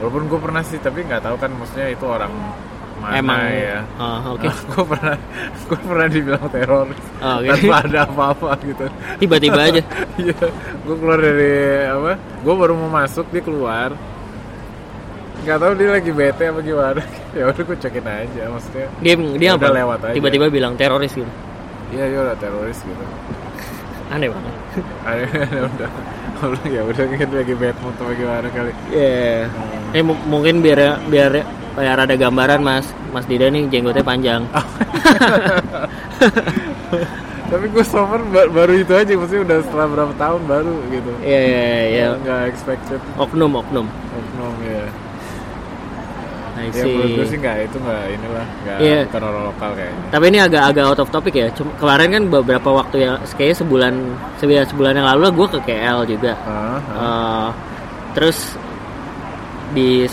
Walaupun 0.00 0.22
gue 0.26 0.40
pernah 0.40 0.62
sih 0.62 0.78
tapi 0.78 1.02
nggak 1.02 1.20
tahu 1.20 1.36
kan 1.36 1.50
maksudnya 1.52 1.90
itu 1.90 2.06
orang 2.06 2.32
mana 3.00 3.16
emang 3.16 3.40
ya. 3.48 3.80
Ah, 3.96 4.20
oke 4.28 4.46
gue 4.70 4.84
pernah 4.86 5.16
gue 5.66 5.78
pernah 5.80 6.06
dibilang 6.06 6.46
teroris 6.48 7.00
Oh, 7.18 7.36
oke. 7.36 7.48
tanpa 7.50 7.76
ada 7.84 8.00
apa-apa 8.06 8.50
gitu. 8.62 8.84
tiba-tiba 9.18 9.60
aja 9.60 9.82
Iya, 10.22 10.38
gue 10.80 10.96
keluar 10.96 11.18
dari 11.18 11.52
apa? 11.84 12.12
Gue 12.40 12.54
baru 12.54 12.72
mau 12.76 12.90
masuk 12.94 13.26
dia 13.28 13.42
keluar. 13.42 13.90
Gak 15.40 15.56
tahu 15.56 15.72
dia 15.74 15.88
lagi 15.90 16.10
bete 16.10 16.44
apa 16.46 16.60
gimana. 16.60 17.00
ya 17.36 17.44
udah 17.46 17.62
gue 17.62 17.78
cekin 17.78 18.04
aja 18.04 18.42
maksudnya. 18.46 18.86
dia 19.00 19.14
dia 19.16 19.50
Udah 19.54 19.62
apa 19.62 19.68
lewat 19.74 19.98
aja. 20.04 20.14
tiba-tiba 20.14 20.46
bilang 20.48 20.74
teroris 20.74 21.12
gitu 21.12 21.30
Iya 21.90 22.04
iya 22.06 22.18
udah 22.22 22.36
teroris 22.36 22.78
gitu. 22.80 23.04
aneh 24.08 24.26
banget 24.26 24.54
Akhirnya 25.08 25.42
udah 25.64 25.90
udah 26.40 26.64
ya 26.66 26.82
udah 26.82 27.04
mungkin 27.04 27.28
lagi 27.32 27.54
bad 27.54 27.76
mood 27.78 27.94
apa 27.94 28.12
gimana 28.12 28.48
kali. 28.48 28.72
Iya. 28.90 29.46
Eh 29.90 30.02
mu- 30.02 30.24
mungkin 30.24 30.60
biar 30.60 30.78
biar 31.06 31.32
biar 31.72 31.98
ada 31.98 32.14
gambaran 32.14 32.60
Mas 32.60 32.86
Mas 33.10 33.24
Dida 33.24 33.48
nih 33.48 33.66
jenggotnya 33.66 34.02
panjang. 34.02 34.42
Tapi 37.50 37.66
gue 37.66 37.82
sober 37.82 38.22
ba- 38.24 38.46
baru 38.46 38.72
itu 38.76 38.92
aja 38.92 39.10
maksudnya 39.10 39.42
udah 39.42 39.58
setelah 39.60 39.86
berapa 39.88 40.14
tahun 40.14 40.42
baru 40.46 40.74
gitu. 40.88 41.10
Iya 41.20 41.40
iya 41.42 41.64
iya. 41.88 42.06
Nggak 42.16 42.40
expected. 42.48 43.00
Oknum 43.16 43.52
oknum. 43.52 43.86
Oknum 43.90 44.54
ya. 44.62 44.86
I 46.60 46.68
Ya 46.70 46.84
menurut 46.84 47.10
gue 47.10 47.24
see. 47.24 47.30
sih 47.30 47.38
nggak 47.38 47.56
itu 47.62 47.76
nggak 47.76 48.02
inilah 48.10 48.46
nggak 48.60 48.76
Iya. 48.78 49.00
bukan 49.06 49.22
orang 49.24 49.42
lokal 49.46 49.70
kayaknya. 49.72 50.02
Tapi 50.08 50.24
ini 50.26 50.38
agak-agak 50.38 50.84
out 50.86 51.00
of 51.00 51.08
topic 51.10 51.34
ya. 51.34 51.48
Cuma 51.50 51.70
kemarin 51.74 52.08
kan 52.10 52.22
beberapa 52.28 52.68
waktu 52.70 52.96
ya, 53.00 53.12
kayaknya 53.30 53.56
sebulan 53.56 53.94
sebulan 54.36 54.64
sebulan 54.66 54.92
yang 54.94 55.08
lalu 55.08 55.24
gue 55.34 55.48
ke 55.50 55.60
KL 55.64 55.98
juga. 56.04 56.32
Ah, 56.42 56.50
ah. 56.50 56.76
Eh, 56.94 57.48
terus 58.12 58.38
di 59.70 60.04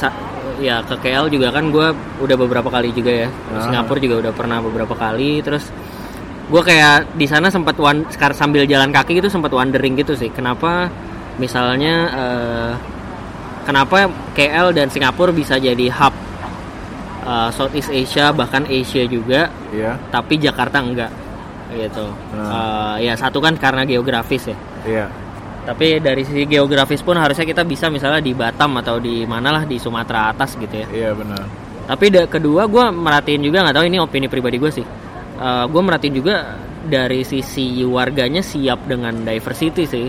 ya 0.58 0.82
ke 0.82 0.96
KL 0.98 1.28
juga 1.28 1.50
kan 1.50 1.70
gue 1.70 1.88
udah 2.20 2.36
beberapa 2.36 2.70
kali 2.70 2.90
juga 2.92 3.12
ya. 3.14 3.30
Ah. 3.52 3.62
Singapura 3.64 4.00
juga 4.00 4.16
udah 4.22 4.34
pernah 4.34 4.58
beberapa 4.60 4.94
kali. 4.94 5.42
Terus 5.42 5.70
gue 6.48 6.62
kayak 6.62 7.14
di 7.14 7.26
sana 7.26 7.48
sempat 7.48 7.76
wan- 7.76 8.08
sekar- 8.08 8.32
sambil 8.32 8.64
jalan 8.64 8.90
kaki 8.90 9.18
gitu 9.18 9.28
sempat 9.28 9.52
wondering 9.52 9.94
gitu 9.96 10.14
sih. 10.14 10.30
Kenapa 10.30 10.88
misalnya 11.38 11.96
eh, 12.10 12.72
kenapa 13.64 14.08
KL 14.32 14.72
dan 14.72 14.88
Singapura 14.88 15.30
bisa 15.30 15.58
jadi 15.58 15.92
hub 15.92 16.16
eh, 17.28 17.50
Southeast 17.52 17.92
Asia 17.92 18.32
bahkan 18.32 18.63
Asia 18.63 19.04
juga, 19.06 19.52
Iya. 19.70 20.00
tapi 20.08 20.40
Jakarta 20.40 20.80
enggak 20.80 21.12
gitu. 21.68 22.08
Ah. 22.32 22.96
Eh, 22.96 23.12
ya 23.12 23.13
satu 23.13 23.44
kan 23.44 23.60
karena 23.60 23.84
geografis 23.84 24.48
ya. 24.48 24.58
Iya. 24.88 25.06
Tapi 25.68 26.00
dari 26.00 26.24
sisi 26.24 26.48
geografis 26.48 27.04
pun 27.04 27.20
harusnya 27.20 27.44
kita 27.44 27.68
bisa 27.68 27.92
misalnya 27.92 28.24
di 28.24 28.32
Batam 28.32 28.80
atau 28.80 29.04
di 29.04 29.28
mana 29.28 29.52
lah 29.52 29.63
di 29.68 29.76
Sumatera 29.76 30.32
atas 30.32 30.56
gitu 30.56 30.72
ya. 30.72 30.88
Iya 30.88 31.12
benar. 31.12 31.44
Tapi 31.92 32.06
da- 32.08 32.28
kedua 32.28 32.72
gue 32.72 32.86
merhatiin 32.88 33.44
juga 33.44 33.68
nggak 33.68 33.76
tahu 33.76 33.86
ini 33.92 33.98
opini 34.00 34.28
pribadi 34.32 34.58
gue 34.58 34.72
sih. 34.72 34.88
gue 35.68 35.82
merhatiin 35.86 36.16
juga 36.18 36.58
dari 36.82 37.22
sisi 37.22 37.84
warganya 37.86 38.42
siap 38.42 38.88
dengan 38.88 39.22
diversity 39.22 39.84
sih. 39.86 40.08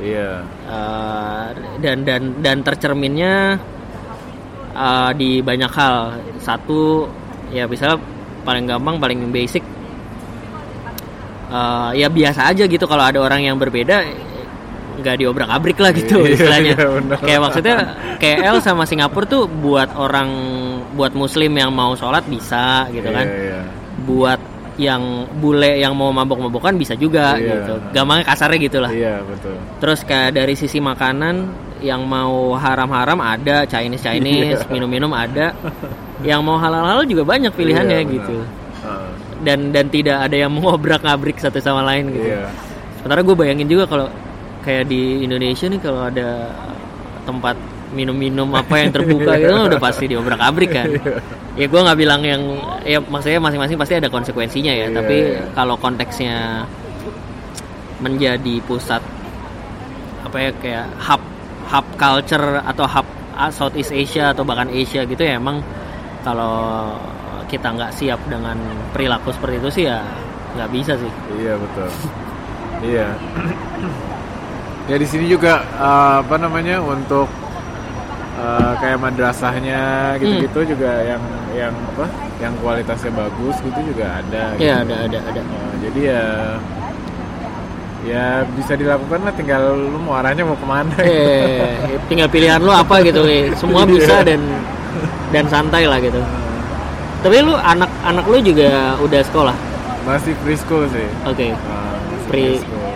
Iya. 0.00 0.40
Eh, 0.46 1.46
dan 1.82 2.06
dan 2.06 2.22
dan 2.40 2.62
tercerminnya 2.64 3.58
eh, 4.72 5.10
di 5.14 5.30
banyak 5.40 5.70
hal. 5.70 5.96
Satu 6.38 7.06
ya 7.50 7.66
misalnya 7.66 7.98
paling 8.40 8.64
gampang 8.64 8.96
paling 8.96 9.20
basic 9.28 9.60
eh, 11.50 11.90
ya 11.96 12.08
biasa 12.08 12.50
aja 12.50 12.64
gitu 12.64 12.84
kalau 12.86 13.04
ada 13.04 13.18
orang 13.20 13.42
yang 13.44 13.56
berbeda 13.58 14.02
nggak 15.00 15.16
diobrak 15.16 15.48
abrik 15.48 15.78
lah 15.80 15.96
gitu 15.96 16.20
Iya, 16.28 16.36
istilahnya. 16.36 16.74
iya, 16.76 17.16
kayak 17.24 17.40
maksudnya 17.40 17.74
KL 18.20 18.56
sama 18.60 18.84
Singapura 18.84 19.24
tuh 19.24 19.48
buat 19.48 19.88
orang 19.96 20.28
buat 20.92 21.16
muslim 21.16 21.56
yang 21.56 21.72
mau 21.72 21.96
sholat 21.96 22.20
bisa 22.28 22.84
gitu 22.92 23.08
kan. 23.08 23.24
Iya, 23.24 23.40
iya. 23.48 23.60
Buat 24.04 24.40
yang 24.76 25.24
bule 25.40 25.80
yang 25.80 25.96
mau 25.96 26.12
mabok-mabokan 26.12 26.76
bisa 26.76 26.92
juga 26.96 27.32
Iya. 27.36 27.64
gitu. 27.64 27.74
Gampangnya 27.96 28.24
kasarnya 28.28 28.58
gitu 28.60 28.78
lah. 28.80 28.92
Iya 28.92 29.24
betul. 29.24 29.56
Terus 29.80 30.00
kayak 30.04 30.30
dari 30.36 30.52
sisi 30.52 30.78
makanan 30.84 31.48
yang 31.80 32.04
mau 32.04 32.52
haram-haram 32.54 33.16
ada, 33.18 33.64
Chinese 33.64 34.04
Chinese, 34.04 34.60
Iya. 34.62 34.68
minum-minum 34.68 35.10
ada. 35.10 35.52
Yang 36.20 36.40
mau 36.44 36.60
halal-halal 36.60 37.08
juga 37.08 37.24
banyak 37.24 37.52
pilihannya 37.52 37.98
Iya, 37.98 38.04
benar. 38.04 38.14
gitu. 38.20 38.36
Ah, 38.80 39.08
Dan 39.40 39.72
dan 39.72 39.88
tidak 39.88 40.20
ada 40.20 40.36
yang 40.36 40.52
mengobrak-abrik 40.52 41.40
satu 41.40 41.56
sama 41.58 41.80
lain 41.84 42.12
gitu. 42.12 42.28
Iya. 42.28 42.52
Sementara 43.00 43.24
gue 43.24 43.32
bayangin 43.32 43.68
juga 43.68 43.88
kalau 43.88 44.06
kayak 44.60 44.84
di 44.86 45.24
Indonesia 45.24 45.64
nih 45.64 45.80
kalau 45.80 46.04
ada 46.04 46.52
tempat 47.24 47.56
minum-minum 47.90 48.46
apa 48.54 48.76
yang 48.76 48.92
terbuka 48.94 49.34
gitu 49.34 49.50
udah 49.66 49.80
pasti 49.80 50.04
diobrak-abrik 50.06 50.70
kan. 50.70 50.88
Ya 51.56 51.66
gue 51.66 51.80
nggak 51.80 51.98
bilang 51.98 52.20
yang 52.20 52.42
ya 52.84 53.00
maksudnya 53.00 53.40
masing-masing 53.40 53.80
pasti 53.80 53.94
ada 53.96 54.12
konsekuensinya 54.12 54.70
ya. 54.70 54.86
Iya, 54.86 54.94
Tapi 54.94 55.16
iya. 55.16 55.40
kalau 55.56 55.80
konteksnya 55.80 56.64
menjadi 58.00 58.60
pusat 58.64 59.02
apa 60.24 60.36
ya 60.36 60.50
kayak 60.56 60.86
hub 61.00 61.20
hub 61.70 61.86
culture 61.94 62.60
atau 62.66 62.84
hub 62.84 63.06
ah, 63.38 63.50
Southeast 63.54 63.94
Asia 63.94 64.34
atau 64.34 64.42
bahkan 64.42 64.68
Asia 64.68 65.06
gitu 65.06 65.22
ya 65.22 65.38
emang 65.38 65.62
kalau 66.26 66.92
kita 67.48 67.72
nggak 67.74 67.90
siap 67.96 68.20
dengan 68.30 68.54
perilaku 68.94 69.34
seperti 69.34 69.56
itu 69.58 69.70
sih 69.70 69.84
ya 69.90 69.98
nggak 70.54 70.70
bisa 70.70 70.92
sih. 70.98 71.12
Iya 71.38 71.54
betul. 71.58 71.88
iya. 72.90 73.08
ya 74.90 74.96
di 74.98 75.06
sini 75.06 75.26
juga 75.30 75.62
eh, 75.62 76.14
apa 76.22 76.36
namanya 76.38 76.82
untuk 76.82 77.30
eh, 78.38 78.72
kayak 78.82 78.98
madrasahnya 78.98 80.14
gitu-gitu 80.18 80.74
juga 80.74 80.90
yang 81.06 81.22
yang 81.54 81.74
apa 81.94 82.06
yang 82.38 82.54
kualitasnya 82.62 83.12
bagus 83.14 83.56
gitu 83.62 83.80
juga 83.94 84.22
ada 84.22 84.54
gitu. 84.56 84.66
ya 84.66 84.74
ada 84.82 84.96
ada 85.06 85.18
ada 85.30 85.42
Eh, 85.42 85.74
jadi 85.86 86.00
ya 86.14 86.24
ya 88.00 88.48
bisa 88.56 88.72
dilakukan 88.74 89.28
lah 89.28 89.32
tinggal 89.36 89.76
lu 89.76 89.98
mau 90.00 90.16
arahnya 90.16 90.40
mau 90.40 90.56
ke 90.56 90.64
mana 90.64 90.94
eh 91.04 91.76
tinggal 92.08 92.32
pilihan 92.32 92.56
lu 92.56 92.72
apa 92.72 93.04
gitu 93.04 93.20
eh. 93.28 93.52
semua 93.60 93.84
bisa 93.84 94.24
dan 94.24 94.40
dan 95.30 95.44
santai 95.46 95.84
lah 95.86 96.00
gitu. 96.02 96.18
Tapi 97.20 97.36
lu 97.44 97.52
anak 97.52 97.92
anak 98.02 98.24
lu 98.24 98.40
juga 98.40 98.96
udah 98.98 99.20
sekolah? 99.28 99.56
Masih 100.08 100.32
preschool 100.40 100.88
sih. 100.88 101.04
Oke. 101.28 101.52
Eh, 101.52 101.54
masih 101.54 102.26
Pre- 102.26 102.40
preschool. 102.56 102.90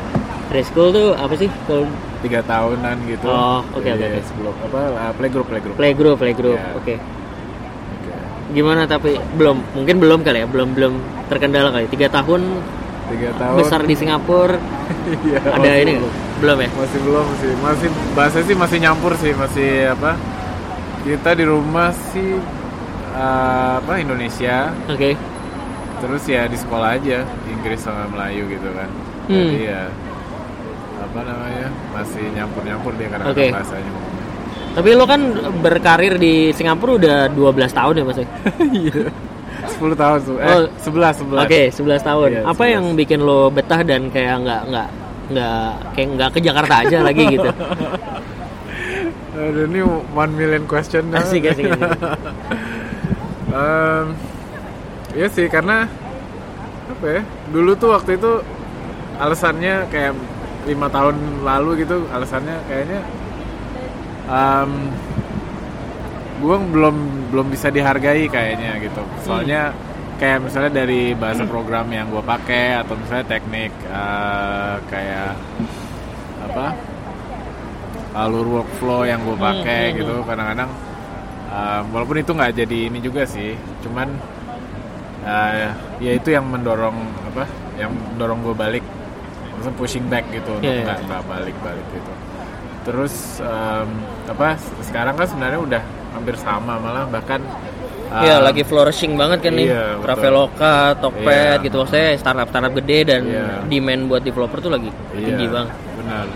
preschool 0.49 0.88
tuh 0.90 1.09
apa 1.14 1.35
sih? 1.37 1.49
Kalau 1.69 1.85
tiga 2.25 2.40
tahunan 2.43 2.97
gitu. 3.05 3.29
Oh, 3.29 3.61
oke, 3.77 3.85
Jadi 3.85 4.01
oke, 4.01 4.17
oke. 4.17 4.21
sebelum 4.25 4.55
apa 4.64 4.81
ah, 4.97 5.12
playgroup 5.12 5.47
playgroup. 5.47 5.75
Playgroup 5.77 6.17
playgroup 6.17 6.57
Ya. 6.57 6.73
oke. 6.73 6.81
Oke. 6.81 6.97
gimana 8.55 8.87
tapi 8.87 9.19
belum 9.35 9.57
mungkin 9.75 9.99
belum 9.99 10.21
kali 10.23 10.45
ya 10.45 10.47
belum 10.47 10.69
belum 10.73 10.93
terkendala 11.29 11.69
kali. 11.69 11.85
Tiga 11.93 12.09
tahun 12.09 12.40
tiga 13.11 13.29
tahun. 13.37 13.57
Besar 13.61 13.81
di 13.85 13.95
Singapura. 13.95 14.59
Iya, 15.05 15.40
ada 15.40 15.61
masih 15.61 15.85
ini 15.85 15.93
belum. 16.01 16.12
belum 16.40 16.59
ya? 16.61 16.69
Masih 16.77 16.99
belum 17.05 17.27
sih. 17.40 17.53
Masih 17.61 17.88
bahasa 18.17 18.38
sih 18.40 18.57
masih 18.57 18.79
nyampur 18.81 19.12
sih. 19.21 19.33
Masih 19.37 19.71
apa? 19.93 20.17
Kita 21.05 21.31
di 21.37 21.45
rumah 21.45 21.93
sih 22.12 22.40
ah, 23.17 23.81
apa 23.81 24.01
Indonesia. 24.01 24.73
Oke. 24.88 25.17
Terus 26.01 26.23
ya 26.29 26.45
di 26.49 26.57
sekolah 26.57 27.01
aja 27.01 27.25
Inggris 27.49 27.81
sama 27.81 28.09
Melayu 28.12 28.49
gitu 28.49 28.69
kan. 28.77 28.88
Hmm. 29.25 29.57
jadi 29.57 29.61
ya 29.73 29.83
apa 31.01 31.21
namanya 31.25 31.69
masih 31.97 32.25
nyampur 32.37 32.61
nyampur 32.61 32.93
dia 33.01 33.09
karena 33.09 33.25
Oke. 33.33 33.47
bahasanya. 33.49 33.93
Tapi 34.75 34.88
lu 34.90 35.05
kan 35.07 35.21
berkarir 35.62 36.19
di 36.19 36.51
Singapura 36.51 36.99
udah 36.99 37.19
12 37.31 37.71
tahun 37.71 37.95
ya 37.95 38.05
mas? 38.05 38.19
Ya? 38.75 39.01
10 39.75 39.95
tahun 39.95 40.19
tuh 40.21 40.37
eh 40.39 40.49
Oh. 40.49 40.63
11 40.79 41.17
11 41.21 41.43
Oke, 41.43 41.63
11 41.69 42.01
tahun. 42.01 42.29
Iya, 42.31 42.43
Apa 42.45 42.65
11. 42.65 42.75
yang 42.75 42.85
bikin 42.95 43.21
lo 43.21 43.49
betah 43.49 43.81
dan 43.81 44.09
kayak 44.09 44.37
nggak 44.41 44.63
nggak 44.69 44.89
nggak 45.25 45.63
kayak 45.93 46.09
nggak 46.15 46.31
ke 46.31 46.41
Jakarta 46.41 46.75
aja 46.81 46.99
lagi 47.01 47.25
gitu? 47.31 47.51
Aduh, 49.35 49.67
ini 49.67 49.81
one 50.13 50.33
million 50.33 50.63
question 50.65 51.11
Asik 51.11 51.51
asik. 51.51 51.67
asik. 51.67 51.83
Em, 53.51 54.07
Iya 55.13 55.27
sih 55.29 55.47
karena 55.47 55.87
apa 56.85 57.07
ya 57.09 57.23
dulu 57.49 57.71
tuh 57.75 57.95
waktu 57.95 58.19
itu 58.19 58.43
alasannya 59.15 59.87
kayak 59.89 60.11
lima 60.65 60.89
tahun 60.89 61.15
lalu 61.41 61.87
gitu 61.87 62.03
alasannya 62.09 62.59
kayaknya 62.67 63.01
um, 64.27 64.91
gue 66.45 66.57
belum 66.77 66.97
belum 67.33 67.47
bisa 67.49 67.73
dihargai 67.73 68.29
kayaknya 68.29 68.77
gitu. 68.85 69.01
Soalnya 69.25 69.73
kayak 70.21 70.45
misalnya 70.45 70.85
dari 70.85 71.17
bahasa 71.17 71.49
program 71.49 71.89
yang 71.89 72.13
gue 72.13 72.21
pakai 72.21 72.85
atau 72.85 72.95
misalnya 73.01 73.27
teknik 73.27 73.73
eh, 73.89 74.75
kayak 74.93 75.33
apa? 76.45 76.67
Alur 78.15 78.47
workflow 78.61 79.09
yang 79.09 79.25
gue 79.25 79.35
pakai 79.35 79.97
gitu. 79.99 80.23
kadang-kadang 80.23 80.71
um, 81.51 81.83
walaupun 81.91 82.23
itu 82.23 82.31
nggak 82.31 82.53
jadi 82.55 82.79
ini 82.87 83.03
juga 83.03 83.27
sih 83.27 83.59
cuman 83.83 84.07
eh, 85.27 85.73
ya 85.99 86.13
itu 86.13 86.29
yang 86.31 86.45
mendorong 86.47 86.95
apa? 87.33 87.49
Yang 87.81 87.91
mendorong 88.15 88.39
gue 88.45 88.55
balik 88.55 88.85
maksudnya 89.57 89.75
pushing 89.81 90.07
back 90.13 90.27
gitu 90.31 90.51
untuk 90.61 90.69
iya. 90.69 90.85
nggak 90.85 90.99
nggak 91.09 91.23
balik 91.25 91.57
balik 91.65 91.87
gitu. 91.91 92.13
Terus 92.85 93.41
em, 93.41 93.89
apa 94.29 94.61
sekarang 94.85 95.17
kan 95.17 95.25
sebenarnya 95.25 95.61
udah 95.63 95.83
hampir 96.14 96.35
sama 96.38 96.79
malah 96.79 97.05
bahkan 97.11 97.42
Iya, 98.14 98.38
em, 98.38 98.46
lagi 98.46 98.62
flourishing 98.62 99.18
banget 99.18 99.42
kan 99.42 99.59
nih. 99.59 99.74
Iya. 99.74 99.98
Traveloka, 99.98 100.94
Tokped 101.03 101.27
Iya. 101.59 101.64
gitu 101.66 101.83
maksudnya 101.83 102.14
startup 102.14 102.46
startup 102.46 102.72
gede 102.79 102.98
dan 103.11 103.22
Iya. 103.27 103.46
demand 103.66 104.03
buat 104.07 104.22
developer 104.22 104.62
tuh 104.62 104.70
lagi 104.70 104.90
Iya, 105.18 105.35
tinggi 105.35 105.46
banget. 105.50 105.74
Benar. 105.98 106.27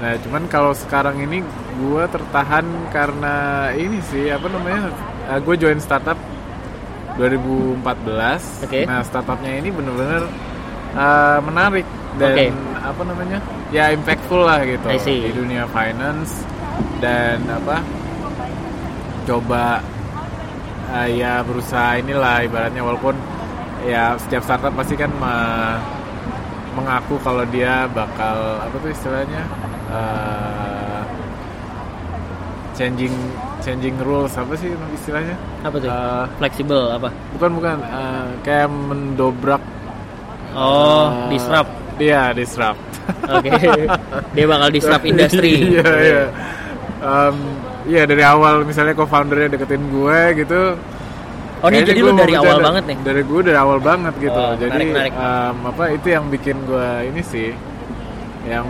Nah, 0.00 0.12
cuman 0.22 0.42
kalau 0.46 0.72
sekarang 0.72 1.18
ini 1.18 1.42
gue 1.76 2.04
tertahan 2.08 2.64
karena 2.94 3.34
ini 3.74 3.98
sih 4.06 4.30
apa 4.30 4.46
namanya? 4.46 4.94
gue 5.30 5.54
join 5.54 5.78
startup 5.78 6.18
2014. 7.18 8.64
Oke. 8.64 8.86
Nah, 8.86 9.02
startupnya 9.02 9.58
ini 9.60 9.68
bener-bener 9.70 10.24
uh, 10.94 11.38
menarik 11.42 11.86
dan 12.18 12.32
Oke. 12.34 12.46
apa 12.80 13.02
namanya? 13.04 13.38
Ya 13.70 13.90
impactful 13.90 14.42
lah 14.42 14.62
gitu 14.66 14.86
di 15.04 15.30
dunia 15.30 15.66
finance 15.70 16.42
dan 16.98 17.44
apa? 17.46 17.82
Coba 19.22 19.78
uh, 20.88 21.06
ya 21.06 21.40
berusaha 21.40 21.96
inilah 21.96 22.42
ibaratnya 22.42 22.80
walaupun 22.80 23.14
ya 23.82 24.16
setiap 24.16 24.42
startup 24.42 24.72
pasti 24.72 24.92
kan 24.92 25.08
me- 25.12 25.80
mengaku 26.70 27.18
kalau 27.18 27.42
dia 27.46 27.88
bakal 27.88 28.36
apa 28.60 28.76
tuh 28.76 28.90
istilahnya 28.90 29.42
uh, 29.88 31.02
changing 32.72 33.12
changing 33.60 33.92
rules 34.00 34.32
apa 34.34 34.56
sih 34.56 34.72
istilahnya 34.94 35.36
Apa 35.60 35.76
tuh? 35.76 35.88
Uh, 35.88 36.24
Fleksibel 36.38 36.80
apa? 36.90 37.08
bukan 37.36 37.50
bukan 37.54 37.76
uh, 37.84 38.28
kayak 38.40 38.68
mendobrak 38.68 39.60
Oh, 40.50 41.06
uh, 41.06 41.30
disrupt. 41.30 41.70
iya 41.96 42.32
disrupt 42.32 42.80
Oke. 43.22 43.50
Dia 44.32 44.46
bakal 44.46 44.68
disrupt 44.70 45.04
industri. 45.10 45.76
iya 45.76 45.88
iya 46.00 46.24
Um, 47.00 47.36
iya 47.86 48.02
dari 48.04 48.22
awal 48.24 48.64
misalnya 48.64 48.92
co-foundernya 48.92 49.56
deketin 49.56 49.84
gue 49.88 50.20
gitu 50.44 50.62
Oh, 51.60 51.68
ini 51.68 51.84
jadi 51.84 52.00
lu 52.00 52.16
dari 52.16 52.32
awal 52.32 52.56
banget 52.64 52.84
nih. 52.88 52.96
Dari 53.04 53.20
gue 53.20 53.40
dari 53.44 53.58
awal 53.60 53.78
banget 53.84 54.16
gitu. 54.16 54.32
Oh, 54.32 54.56
Jadi 54.56 54.80
menarik, 54.80 55.12
menarik. 55.12 55.12
em, 55.12 55.56
apa 55.68 55.84
itu 55.92 56.06
yang 56.08 56.24
bikin 56.32 56.56
gue 56.64 56.88
ini 57.04 57.20
sih, 57.20 57.52
yang 58.48 58.64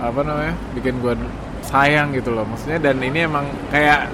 apa 0.00 0.20
namanya, 0.24 0.56
bikin 0.72 1.04
gue 1.04 1.12
sayang 1.68 2.16
gitu 2.16 2.32
loh. 2.32 2.48
Maksudnya 2.48 2.80
dan 2.80 2.96
ini 3.04 3.28
emang 3.28 3.44
kayak 3.68 4.08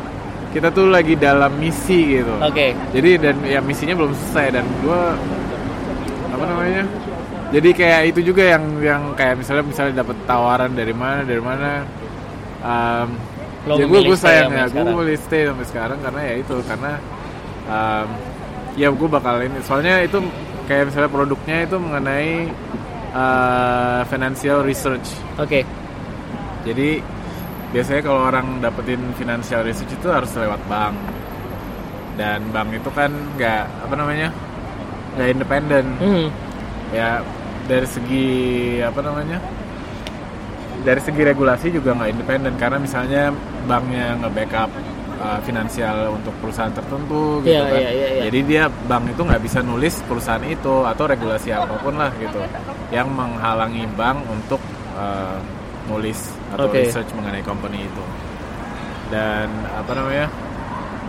kita 0.50 0.74
tuh 0.74 0.90
lagi 0.90 1.14
dalam 1.14 1.54
misi 1.54 2.18
gitu. 2.18 2.34
Oke. 2.42 2.74
Jadi 2.90 3.10
dan 3.14 3.38
ya 3.46 3.62
misinya 3.62 3.94
belum 3.94 4.10
selesai 4.10 4.58
dan 4.58 4.66
gue 4.82 5.00
apa 6.34 6.44
namanya? 6.50 6.82
Jadi 7.54 7.70
kayak 7.78 8.00
itu 8.10 8.34
juga 8.34 8.58
yang 8.58 8.64
yang 8.82 9.02
kayak 9.14 9.38
misalnya 9.38 9.70
misalnya 9.70 10.02
dapat 10.02 10.18
tawaran 10.26 10.74
dari 10.74 10.90
mana 10.90 11.22
dari 11.22 11.38
mana. 11.38 11.86
em, 12.58 13.08
Lo 13.64 13.80
ya 13.80 13.84
gue 13.88 14.00
gue 14.04 14.18
sayang 14.18 14.52
ya 14.52 14.68
gue 14.68 14.84
memilih 14.84 15.16
stay 15.16 15.48
sampai 15.48 15.66
sekarang 15.66 15.98
karena 16.04 16.20
ya 16.20 16.34
itu 16.36 16.54
karena 16.68 16.92
um, 17.64 18.08
ya 18.76 18.88
gue 18.92 19.08
bakal 19.08 19.40
ini. 19.40 19.58
Soalnya 19.64 20.04
itu 20.04 20.20
kayak 20.68 20.92
misalnya 20.92 21.10
produknya 21.10 21.56
itu 21.64 21.76
mengenai 21.80 22.32
uh, 23.16 24.00
financial 24.08 24.60
research. 24.64 25.16
Oke. 25.40 25.64
jadi 26.64 26.96
biasanya 27.76 28.00
kalau 28.00 28.24
orang 28.24 28.64
dapetin 28.64 29.02
financial 29.20 29.60
research 29.60 29.92
itu 29.92 30.08
harus 30.12 30.30
lewat 30.36 30.60
bank. 30.68 30.96
Dan 32.14 32.46
bank 32.54 32.68
itu 32.72 32.90
kan 32.94 33.10
nggak 33.36 33.64
apa 33.88 33.94
namanya 33.96 34.28
nggak 35.16 35.28
independen. 35.34 35.86
Hmm. 35.98 36.28
ya 36.94 37.24
dari 37.64 37.88
segi 37.88 38.28
apa 38.84 39.00
namanya 39.00 39.40
dari 40.84 41.00
segi 41.00 41.22
regulasi 41.24 41.66
juga 41.70 41.96
nggak 41.96 42.10
independen 42.12 42.54
karena 42.54 42.76
misalnya 42.76 43.32
banknya 43.64 44.20
nge-backup 44.20 44.68
uh, 45.16 45.40
finansial 45.40 46.12
untuk 46.12 46.36
perusahaan 46.38 46.70
tertentu 46.70 47.40
gitu 47.40 47.56
Iya, 47.56 47.64
kan 47.64 47.80
iya, 47.80 47.90
iya, 47.90 48.08
iya. 48.10 48.22
jadi 48.28 48.38
dia 48.44 48.62
bank 48.68 49.08
itu 49.08 49.22
nggak 49.24 49.42
bisa 49.42 49.58
nulis 49.60 49.94
perusahaan 50.04 50.44
itu 50.44 50.74
atau 50.84 51.04
regulasi 51.04 51.48
apa 51.50 51.80
pun 51.80 51.96
lah 51.96 52.12
gitu 52.14 52.36
yang 52.92 53.08
menghalangi 53.08 53.88
bank 53.92 54.28
untuk 54.28 54.60
uh, 54.92 55.40
nulis 55.84 56.20
atau 56.52 56.68
Oke. 56.68 56.80
research 56.80 57.08
mengenai 57.12 57.40
company 57.40 57.80
itu 57.80 58.04
dan 59.08 59.48
apa 59.70 59.92
namanya 59.92 60.26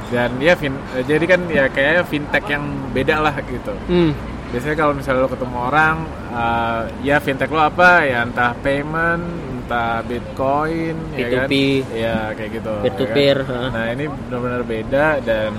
dan 0.05 0.29
ya 0.37 0.53
fin, 0.53 0.71
jadi 1.01 1.25
kan 1.25 1.41
ya 1.49 1.65
kayaknya 1.65 2.03
fintech 2.05 2.45
yang 2.45 2.63
beda 2.93 3.19
lah 3.19 3.35
gitu 3.41 3.73
Hmm. 3.87 4.11
biasanya 4.51 4.75
kalau 4.77 4.93
misalnya 4.93 5.25
lo 5.25 5.29
ketemu 5.31 5.57
orang 5.57 5.95
uh, 6.29 6.81
ya 7.01 7.17
fintech 7.17 7.49
lo 7.49 7.59
apa 7.59 8.05
ya 8.05 8.21
entah 8.21 8.53
payment 8.61 9.23
entah 9.65 10.05
bitcoin 10.05 10.93
ya 11.17 11.25
kan 11.27 11.49
P2P. 11.49 11.53
ya 11.89 12.17
kayak 12.31 12.51
gitu 12.53 12.73
Peer 12.79 12.93
to 12.93 13.01
ya 13.01 13.07
kan? 13.09 13.15
peer, 13.17 13.37
ha. 13.43 13.61
nah 13.73 13.85
ini 13.89 14.05
benar-benar 14.29 14.61
beda 14.61 15.05
dan 15.19 15.51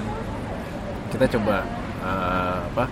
kita 1.11 1.27
coba 1.35 1.67
uh, 2.01 2.59
apa 2.71 2.85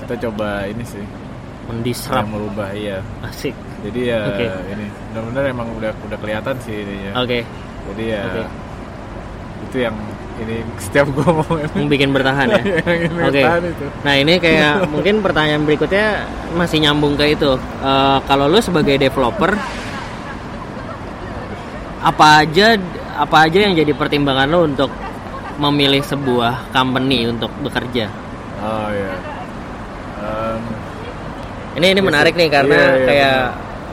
kita 0.00 0.14
coba 0.24 0.64
ini 0.64 0.80
sih 0.82 1.04
yang 1.04 1.76
Mendisrupt. 1.76 2.24
merubah 2.26 2.72
iya 2.72 2.98
Asik. 3.20 3.52
jadi 3.84 4.00
ya 4.02 4.20
Oke. 4.26 4.46
ini 4.70 4.86
benar-benar 5.12 5.44
emang 5.46 5.68
udah 5.76 5.92
udah 6.02 6.18
kelihatan 6.18 6.56
sih 6.60 6.74
ininya 6.74 7.12
Oke. 7.20 7.44
jadi 7.92 8.04
ya 8.08 8.22
Oke. 8.26 8.42
itu 9.68 9.76
yang 9.78 9.96
ini 10.40 10.56
setiap 10.80 11.04
gue 11.12 11.20
ngomong 11.20 11.60
Yang 11.76 11.88
bikin 11.92 12.10
bertahan 12.10 12.48
ya. 12.48 12.62
ini 13.12 13.20
Oke. 13.28 13.42
itu 13.44 13.86
Nah 14.00 14.14
ini 14.16 14.40
kayak 14.40 14.88
mungkin 14.88 15.20
pertanyaan 15.20 15.68
berikutnya 15.68 16.24
masih 16.56 16.80
nyambung 16.80 17.12
ke 17.12 17.36
itu. 17.36 17.60
Eh, 17.60 18.18
kalau 18.24 18.48
lu 18.48 18.56
sebagai 18.56 18.96
developer, 18.96 19.52
apa 22.00 22.44
aja 22.44 22.80
apa 23.20 23.36
aja 23.44 23.58
yang 23.68 23.76
jadi 23.76 23.92
pertimbangan 23.92 24.48
lo 24.48 24.64
untuk 24.64 24.88
memilih 25.60 26.00
sebuah 26.00 26.72
company 26.72 27.28
untuk 27.28 27.52
bekerja? 27.60 28.08
Oh 28.64 28.88
ya. 28.88 29.14
Um, 30.20 30.62
Ini 31.76 31.86
ini 31.96 32.00
Iya 32.00 32.08
menarik 32.08 32.34
nih 32.34 32.48
karena 32.50 32.76
Iya, 32.76 32.92
iya, 32.96 33.06
kayak 33.06 33.42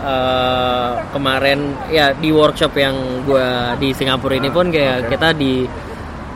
eh, 0.02 0.92
kemarin 1.14 1.60
ya 1.94 2.06
di 2.16 2.30
workshop 2.34 2.74
yang 2.80 2.96
gua 3.28 3.76
di 3.78 3.94
Singapura 3.94 4.34
ini 4.40 4.50
pun 4.50 4.72
kayak 4.74 5.08
oke. 5.08 5.10
kita 5.14 5.30
di 5.38 5.68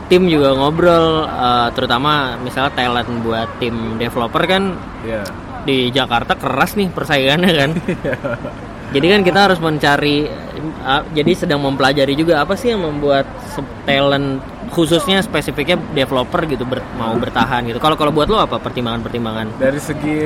tim 0.06 0.28
juga 0.28 0.52
ngobrol 0.54 1.24
eh, 1.26 1.68
terutama 1.72 2.36
misalnya 2.44 2.72
talent 2.76 3.10
buat 3.24 3.48
tim 3.58 3.96
developer 3.96 4.44
kan 4.44 4.76
ya. 5.02 5.24
di 5.64 5.88
Jakarta 5.90 6.36
keras 6.36 6.76
nih 6.76 6.92
persaingannya 6.92 7.52
kan. 7.56 7.70
jadi 8.92 9.06
kan 9.16 9.20
kita 9.24 9.38
harus 9.48 9.58
mencari 9.58 10.28
uh, 10.84 11.02
jadi 11.16 11.32
sedang 11.32 11.64
mempelajari 11.64 12.12
juga 12.12 12.44
apa 12.44 12.54
sih 12.54 12.70
yang 12.70 12.84
membuat 12.84 13.24
talent 13.82 14.44
khususnya 14.72 15.20
spesifiknya 15.20 15.76
developer 15.92 16.48
gitu 16.48 16.64
ber- 16.64 16.84
mau 16.96 17.12
bertahan 17.16 17.60
gitu. 17.68 17.76
Kalau 17.76 17.92
kalau 17.92 18.08
buat 18.08 18.24
lo 18.24 18.40
apa 18.40 18.56
pertimbangan-pertimbangan? 18.56 19.60
Dari 19.60 19.76
segi 19.76 20.18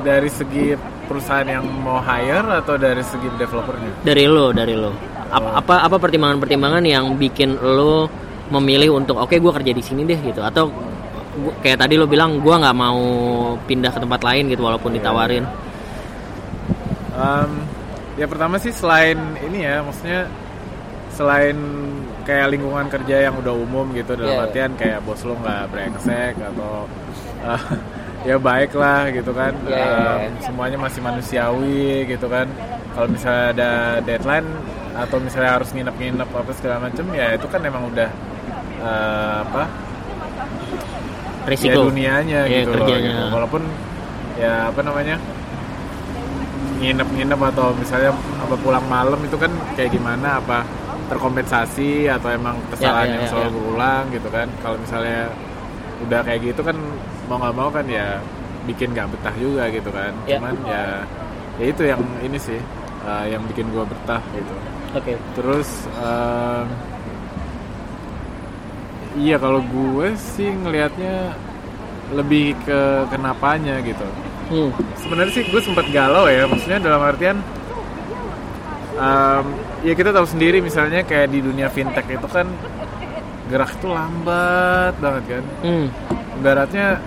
dari 0.00 0.30
segi 0.32 0.72
perusahaan 1.04 1.44
yang 1.44 1.64
mau 1.84 2.00
hire 2.00 2.64
atau 2.64 2.80
dari 2.80 3.04
segi 3.04 3.28
developernya? 3.36 4.00
Dari 4.00 4.24
lo, 4.24 4.56
dari 4.56 4.72
lo. 4.72 4.88
Ap- 5.28 5.60
Apa 5.60 5.84
apa 5.84 5.96
pertimbangan-pertimbangan 6.00 6.80
yang 6.80 7.12
bikin 7.20 7.60
lo 7.60 8.08
memilih 8.48 8.96
untuk 8.96 9.20
oke 9.20 9.36
gue 9.36 9.52
kerja 9.52 9.72
di 9.76 9.82
sini 9.84 10.04
deh 10.08 10.16
gitu 10.20 10.40
atau 10.40 10.72
gua- 11.36 11.56
kayak 11.60 11.84
tadi 11.84 12.00
lo 12.00 12.08
bilang 12.08 12.40
gue 12.40 12.54
nggak 12.56 12.76
mau 12.76 13.00
pindah 13.68 13.92
ke 13.92 14.00
tempat 14.00 14.20
lain 14.24 14.48
gitu 14.48 14.64
walaupun 14.64 14.96
ditawarin. 14.96 15.44
Um, 17.14 17.68
ya 18.14 18.26
pertama 18.26 18.56
sih 18.56 18.70
selain 18.70 19.18
ini 19.42 19.62
ya, 19.62 19.82
maksudnya 19.82 20.26
selain 21.10 21.56
kayak 22.24 22.50
lingkungan 22.50 22.86
kerja 22.88 23.28
yang 23.28 23.34
udah 23.36 23.54
umum 23.54 23.92
gitu 23.92 24.16
dalam 24.16 24.26
Iya, 24.26 24.34
iya. 24.34 24.44
artian 24.48 24.72
kayak 24.74 24.98
bos 25.04 25.20
lo 25.22 25.34
nggak 25.36 25.62
brengsek 25.68 26.34
atau 26.40 26.88
uh, 27.44 27.62
ya 28.28 28.36
baik 28.40 28.72
lah 28.72 29.12
gitu 29.12 29.30
kan 29.30 29.52
Iya, 29.62 29.76
iya, 29.76 29.84
Um, 29.84 30.18
iya. 30.32 30.40
semuanya 30.42 30.78
masih 30.80 31.00
manusiawi 31.00 32.08
gitu 32.08 32.26
kan 32.26 32.48
kalau 32.96 33.06
misalnya 33.06 33.44
ada 33.52 33.70
deadline 34.00 34.48
atau 34.94 35.18
misalnya 35.18 35.50
harus 35.54 35.68
nginep-nginep 35.70 36.30
apa 36.30 36.50
segala 36.54 36.76
macem 36.80 37.04
ya 37.12 37.34
itu 37.34 37.46
kan 37.46 37.60
emang 37.60 37.90
udah 37.90 38.10
uh, 38.80 39.36
apa 39.44 39.62
ya 41.44 41.50
Risiko. 41.50 41.92
dunianya 41.92 42.40
Iya, 42.48 42.64
gitu 42.64 42.72
loh 42.72 42.88
gitu. 42.88 43.22
walaupun 43.28 43.62
ya 44.34 44.72
apa 44.72 44.80
namanya 44.80 45.16
nginep-nginep 46.74 47.40
atau 47.54 47.70
misalnya 47.74 48.10
apa 48.40 48.54
pulang 48.58 48.84
malam 48.86 49.20
itu 49.22 49.36
kan 49.36 49.50
kayak 49.74 49.94
gimana 49.94 50.38
apa 50.38 50.66
terkompensasi 51.06 52.08
atau 52.08 52.32
emang 52.32 52.56
kesalahan 52.72 53.06
Ya, 53.06 53.10
ya, 53.10 53.14
yang 53.14 53.24
ya, 53.24 53.30
selalu 53.30 53.46
ya. 53.46 53.54
berulang 53.54 54.04
gitu 54.10 54.28
kan 54.28 54.46
kalau 54.58 54.76
misalnya 54.80 55.20
udah 56.02 56.20
kayak 56.24 56.40
gitu 56.42 56.60
kan 56.60 56.76
mau 57.28 57.36
nggak 57.38 57.54
mau 57.54 57.68
kan 57.70 57.84
ya 57.86 58.18
bikin 58.64 58.90
nggak 58.92 59.08
betah 59.12 59.34
juga 59.36 59.64
gitu 59.68 59.90
kan 59.92 60.12
Ya. 60.24 60.40
cuman 60.40 60.54
ya 60.64 60.84
ya 61.60 61.64
itu 61.70 61.82
yang 61.84 62.02
ini 62.20 62.38
sih 62.40 62.58
uh, 63.04 63.24
yang 63.28 63.44
bikin 63.46 63.68
gua 63.70 63.84
betah 63.86 64.20
gitu 64.32 64.54
Oke. 64.94 65.12
terus 65.36 65.68
em, 65.94 66.66
iya 69.14 69.36
kalau 69.38 69.62
gue 69.62 70.08
sih 70.16 70.50
ngelihatnya 70.50 71.34
lebih 72.12 72.54
ke 72.62 72.80
kenapanya 73.08 73.78
gitu 73.82 74.06
Hmm. 74.44 74.70
sebenarnya 74.96 75.32
sih 75.32 75.44
gue 75.44 75.58
sempat 75.58 75.86
galau 75.88 76.26
ya 76.26 76.44
maksudnya 76.44 76.78
dalam 76.78 77.00
artian 77.00 77.40
em, 78.94 79.44
ya 79.82 79.92
kita 79.92 80.10
tahu 80.10 80.26
sendiri 80.26 80.60
misalnya 80.60 81.02
kayak 81.02 81.28
di 81.28 81.40
dunia 81.40 81.66
fintech 81.66 82.04
itu 82.06 82.26
kan 82.26 82.46
gerak 83.46 83.72
itu 83.72 83.86
lambat 83.86 84.94
banget 84.98 85.24
kan 85.30 85.44
Hmm. 85.60 85.86
ibaratnya 86.36 87.00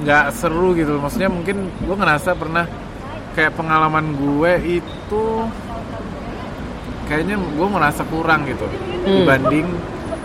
nggak 0.00 0.24
seru 0.32 0.74
gitu 0.74 0.98
maksudnya 0.98 1.28
mungkin 1.28 1.56
gue 1.78 1.94
ngerasa 1.94 2.34
pernah 2.34 2.66
kayak 3.32 3.54
pengalaman 3.54 4.12
gue 4.12 4.52
itu 4.82 5.24
kayaknya 7.04 7.36
gue 7.38 7.68
merasa 7.68 8.02
kurang 8.04 8.44
gitu 8.44 8.66
Hmm. 9.02 9.22
dibanding 9.22 9.66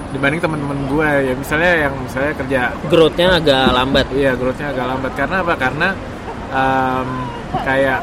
dibanding 0.07 0.39
teman-teman 0.39 0.79
gue 0.87 1.09
ya 1.27 1.33
misalnya 1.35 1.71
yang 1.83 1.93
misalnya 1.99 2.31
kerja 2.33 2.61
Growth-nya 2.87 3.27
agak 3.35 3.65
lambat. 3.69 4.05
iya 4.15 4.31
growth-nya 4.33 4.67
agak 4.71 4.85
lambat 4.87 5.11
karena 5.13 5.35
apa 5.43 5.53
karena 5.55 5.87
em, 6.49 7.07
kayak 7.59 7.99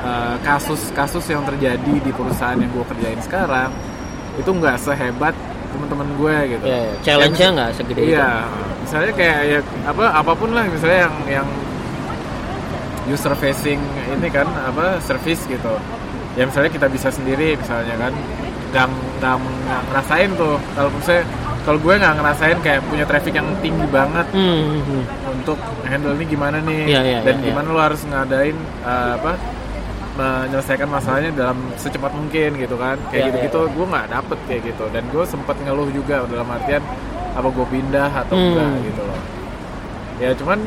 eh, 0.00 0.34
kasus-kasus 0.40 1.24
yang 1.28 1.44
terjadi 1.44 1.94
di 2.00 2.10
perusahaan 2.10 2.56
yang 2.56 2.70
gue 2.70 2.84
kerjain 2.86 3.20
sekarang 3.20 3.68
itu 4.36 4.48
nggak 4.48 4.76
sehebat 4.78 5.36
teman-teman 5.68 6.08
gue 6.16 6.36
gitu 6.50 6.64
Ya, 6.64 6.78
ya. 6.78 6.94
challenge-nya 7.02 7.48
nggak 7.52 7.70
segede 7.74 8.00
itu. 8.00 8.12
Iya, 8.16 8.28
misalnya 8.80 9.12
kayak 9.12 9.38
ya 9.44 9.58
apa 9.84 10.04
apa 10.14 10.32
pun 10.32 10.48
lah 10.50 10.64
misalnya 10.64 10.98
yang 11.04 11.14
yang 11.28 11.48
user 13.06 13.36
facing 13.36 13.78
ini 14.10 14.28
kan 14.28 14.48
apa 14.64 14.98
service 14.98 15.44
gitu. 15.44 15.74
Ya 16.34 16.44
misalnya 16.44 16.68
kita 16.68 16.88
bisa 16.88 17.08
sendiri 17.08 17.54
misalnya 17.54 17.94
kan 17.96 18.12
nggak 18.68 18.86
nggak 19.16 19.36
ngerasain 19.86 20.30
tuh 20.34 20.54
kalau 20.72 20.90
misalnya 20.90 21.24
kalau 21.62 21.78
gue 21.78 21.94
nggak 21.96 22.14
ngerasain 22.14 22.58
kayak 22.60 22.80
punya 22.84 23.04
traffic 23.04 23.34
yang 23.34 23.48
tinggi 23.58 23.86
banget 23.88 24.26
Hmm, 24.28 24.42
hmm, 24.62 24.82
hmm. 24.82 25.02
untuk 25.32 25.58
handle 25.82 26.14
ini 26.14 26.24
gimana 26.26 26.58
nih 26.58 26.82
Iya, 26.86 27.00
iya, 27.02 27.18
dan 27.20 27.34
iya, 27.34 27.40
iya. 27.40 27.46
gimana 27.46 27.66
lo 27.68 27.80
harus 27.80 28.00
ngadain 28.02 28.54
uh, 28.82 29.12
apa 29.16 29.32
menyelesaikan 30.14 30.88
masalahnya 30.88 31.28
dalam 31.30 31.58
secepat 31.76 32.08
mungkin 32.10 32.56
gitu 32.56 32.74
kan 32.74 32.96
kayak 33.06 33.20
Iya, 33.20 33.26
gitu 33.26 33.36
gitu 33.42 33.60
iya, 33.60 33.72
gue 33.72 33.86
nggak 33.86 34.06
dapet 34.10 34.38
kayak 34.46 34.62
gitu 34.64 34.84
dan 34.88 35.02
gue 35.06 35.24
sempat 35.24 35.56
ngeluh 35.58 35.88
juga 35.90 36.24
dalam 36.24 36.48
artian 36.48 36.82
apa 37.32 37.48
gue 37.50 37.66
pindah 37.66 38.10
atau 38.16 38.34
Hmm. 38.34 38.48
enggak 38.48 38.70
gitu 38.82 39.02
loh 39.02 39.20
ya 40.16 40.30
cuman 40.32 40.58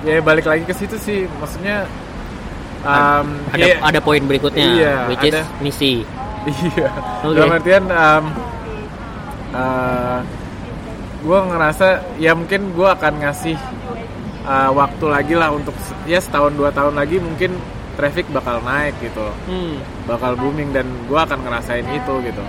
ya 0.00 0.16
balik 0.18 0.46
lagi 0.46 0.64
ke 0.64 0.72
situ 0.72 0.96
sih 0.96 1.18
maksudnya 1.34 1.84
um, 2.80 3.26
Ada 3.50 3.60
ya- 3.66 3.80
ada 3.82 4.00
poin 4.00 4.22
berikutnya, 4.22 4.64
Iya, 4.66 4.94
which 5.06 5.20
is 5.22 5.34
ada. 5.34 5.42
misi. 5.60 6.08
Iya. 6.40 6.88
Oke. 7.20 7.36
Dalam 7.36 7.52
artian 7.52 7.84
um, 7.84 8.24
gue 11.20 11.38
ngerasa 11.52 11.86
ya 12.16 12.32
mungkin 12.32 12.72
gue 12.72 12.88
akan 12.88 13.12
ngasih 13.20 13.56
uh, 14.48 14.70
waktu 14.72 15.04
lagi 15.04 15.34
lah 15.36 15.52
untuk 15.52 15.76
ya 16.08 16.16
setahun 16.16 16.56
dua 16.56 16.72
tahun 16.72 16.96
lagi 16.96 17.20
mungkin 17.20 17.60
traffic 17.92 18.24
bakal 18.32 18.64
naik 18.64 18.96
gitu. 19.04 19.28
Hmm. 19.44 19.76
bakal 20.08 20.32
booming 20.34 20.72
dan 20.72 20.88
gue 21.04 21.18
akan 21.18 21.38
ngerasain 21.44 21.84
itu 21.86 22.14
gitu 22.24 22.44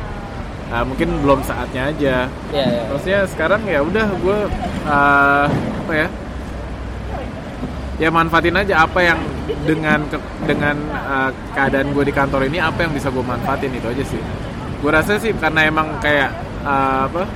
Nah, 0.71 0.87
mungkin 0.87 1.19
belum 1.19 1.43
saatnya 1.43 1.91
aja 1.91 2.31
Ya, 2.55 2.63
ya. 2.63 2.87
maksudnya 2.87 3.27
sekarang 3.27 3.59
ya 3.67 3.83
udah 3.83 4.07
gue 4.07 4.37
uh, 4.87 5.45
apa 5.51 5.91
ya 5.91 6.07
ya 8.01 8.09
manfaatin 8.09 8.57
aja 8.57 8.81
apa 8.81 8.99
yang 9.05 9.19
dengan 9.61 10.01
ke- 10.09 10.17
dengan 10.49 10.73
uh, 10.89 11.29
keadaan 11.53 11.93
gue 11.93 12.01
di 12.01 12.09
kantor 12.09 12.49
ini 12.49 12.57
apa 12.57 12.81
yang 12.81 12.91
bisa 12.91 13.13
gue 13.13 13.21
manfaatin 13.21 13.69
itu 13.69 13.85
aja 13.85 14.01
sih. 14.03 14.21
Gue 14.81 14.89
rasa 14.89 15.21
sih 15.21 15.29
karena 15.37 15.69
emang 15.69 16.01
kayak 16.01 16.33
uh, 16.65 17.05
apa 17.05 17.29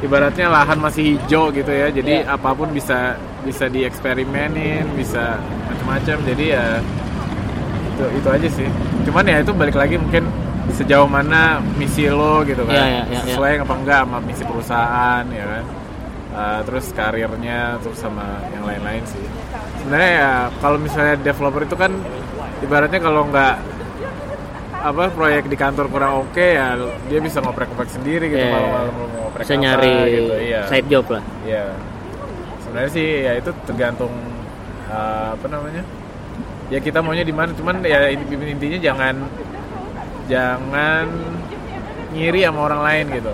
ibaratnya 0.00 0.48
lahan 0.48 0.76
masih 0.76 1.16
hijau 1.16 1.48
gitu 1.50 1.68
ya 1.68 1.88
jadi 1.88 2.24
Iya. 2.24 2.36
apa 2.36 2.52
pun 2.52 2.72
bisa 2.72 3.16
bisa 3.40 3.68
dieksperimenin 3.68 4.84
bisa 4.96 5.40
macam-macam 5.68 6.16
jadi 6.28 6.44
ya 6.56 6.64
itu 7.88 8.04
itu 8.20 8.28
aja 8.28 8.48
sih. 8.52 8.68
Cuman 9.08 9.24
ya 9.24 9.40
itu 9.40 9.52
balik 9.52 9.76
lagi 9.76 9.96
mungkin 9.96 10.28
sejauh 10.70 11.08
mana 11.08 11.58
misi 11.76 12.04
lo 12.06 12.44
gitu 12.44 12.68
kan. 12.68 12.76
Iya, 12.76 12.84
iya, 12.84 13.02
iya, 13.08 13.16
iya. 13.16 13.20
sesuai 13.32 13.64
apa 13.64 13.74
enggak 13.74 14.00
sama 14.04 14.18
misi 14.20 14.44
perusahaan 14.44 15.24
ya 15.32 15.44
kan. 15.48 15.64
Uh, 16.30 16.60
terus 16.62 16.86
karirnya 16.94 17.74
terus 17.82 17.98
sama 17.98 18.22
yang 18.54 18.62
lain-lain 18.62 19.02
sih 19.02 19.18
sebenarnya 19.80 20.10
ya 20.12 20.30
kalau 20.58 20.76
misalnya 20.76 21.14
developer 21.18 21.62
itu 21.64 21.76
kan 21.76 21.92
ibaratnya 22.60 23.00
kalau 23.00 23.24
nggak 23.26 23.54
apa 24.80 25.12
proyek 25.12 25.44
di 25.44 25.56
kantor 25.56 25.86
kurang 25.88 26.24
oke 26.24 26.40
ya 26.40 26.72
dia 27.04 27.20
bisa 27.20 27.40
ngoprek-ngoprek 27.40 27.90
sendiri 27.90 28.32
gitu 28.32 28.40
Iya, 28.40 28.48
malam-malam 28.50 28.94
ngoprek 29.18 29.44
Bisa 29.44 29.52
apa 29.52 29.60
nyari 29.60 29.92
gitu 30.08 30.34
iya 30.40 30.60
side 30.66 30.88
job 30.88 31.04
lah. 31.08 31.22
Iya. 31.44 31.64
Sebenarnya 32.64 32.90
sih 32.90 33.06
ya 33.20 33.32
itu 33.36 33.50
tergantung 33.66 34.12
uh, 34.88 35.36
apa 35.36 35.46
namanya? 35.46 35.82
Ya 36.70 36.78
kita 36.78 37.02
maunya 37.02 37.26
di 37.26 37.34
mana, 37.34 37.50
cuman 37.50 37.82
ya 37.82 38.08
in- 38.08 38.24
intinya 38.30 38.78
jangan 38.78 39.14
jangan 40.24 41.04
ngiri 42.14 42.46
sama 42.46 42.60
orang 42.64 42.80
lain 42.80 43.06
gitu. 43.20 43.32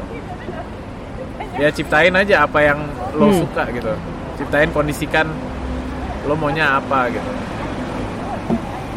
Ya 1.56 1.68
ciptain 1.70 2.12
aja 2.12 2.42
apa 2.42 2.58
yang 2.60 2.78
lo 3.14 3.28
Hmm. 3.30 3.38
suka 3.44 3.62
gitu. 3.70 3.92
Ciptain 4.36 4.72
kondisikan 4.72 5.28
lo 6.26 6.34
maunya 6.34 6.76
apa 6.82 7.08
gitu. 7.14 7.30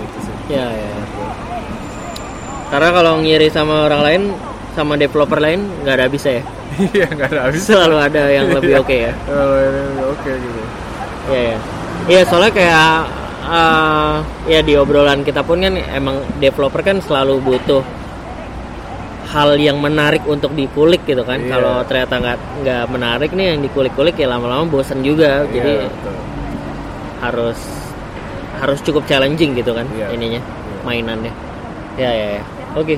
Gitu 0.01 0.17
sih. 0.25 0.33
Ya, 0.57 0.65
ya. 0.65 0.91
Karena 2.69 2.89
kalau 2.93 3.13
ngiri 3.21 3.49
sama 3.49 3.89
orang 3.89 4.01
lain, 4.01 4.21
sama 4.77 4.93
developer 4.97 5.41
lain 5.41 5.65
nggak 5.85 5.95
ada 5.97 6.07
bisa 6.09 6.41
ya. 6.41 6.43
Iya 6.95 7.07
nggak 7.09 7.29
ada 7.33 7.41
habis. 7.49 7.61
Selalu 7.69 7.97
ada 7.97 8.23
yang 8.29 8.47
lebih 8.53 8.81
oke 8.81 8.95
ya. 8.95 9.13
Oh, 9.29 9.57
ini 9.57 9.81
Oke 10.05 10.31
gitu. 10.37 10.61
Iya, 11.29 11.41
ya. 11.41 11.57
Iya, 12.09 12.21
soalnya 12.25 12.51
kayak 12.53 12.93
eh, 13.49 14.15
ya 14.49 14.59
di 14.65 14.73
obrolan 14.77 15.21
kita 15.21 15.45
pun 15.45 15.61
kan 15.61 15.75
emang 15.77 16.21
developer 16.41 16.81
kan 16.81 16.97
selalu 17.01 17.41
butuh 17.41 17.83
hal 19.29 19.61
yang 19.61 19.77
menarik 19.77 20.25
untuk 20.25 20.53
dikulik 20.57 21.05
gitu 21.05 21.21
kan. 21.21 21.37
Iya. 21.41 21.49
Kalau 21.53 21.75
ternyata 21.85 22.13
nggak 22.17 22.37
nggak 22.65 22.83
menarik 22.89 23.29
nih 23.33 23.45
yang 23.53 23.59
dikulik-kulik 23.61 24.17
ya 24.17 24.27
lama-lama 24.29 24.65
bosan 24.65 25.05
juga. 25.05 25.45
Iya, 25.45 25.53
Jadi 25.53 25.73
betul. 25.85 26.15
Harus 27.19 27.59
harus 28.59 28.79
cukup 28.83 29.07
challenging 29.07 29.55
gitu 29.55 29.71
kan 29.71 29.87
Iya. 29.91 30.11
ininya 30.11 30.41
mainannya. 30.83 31.31
Ya 31.95 32.11
ya 32.11 32.27
ya. 32.39 32.43
Oke. 32.75 32.95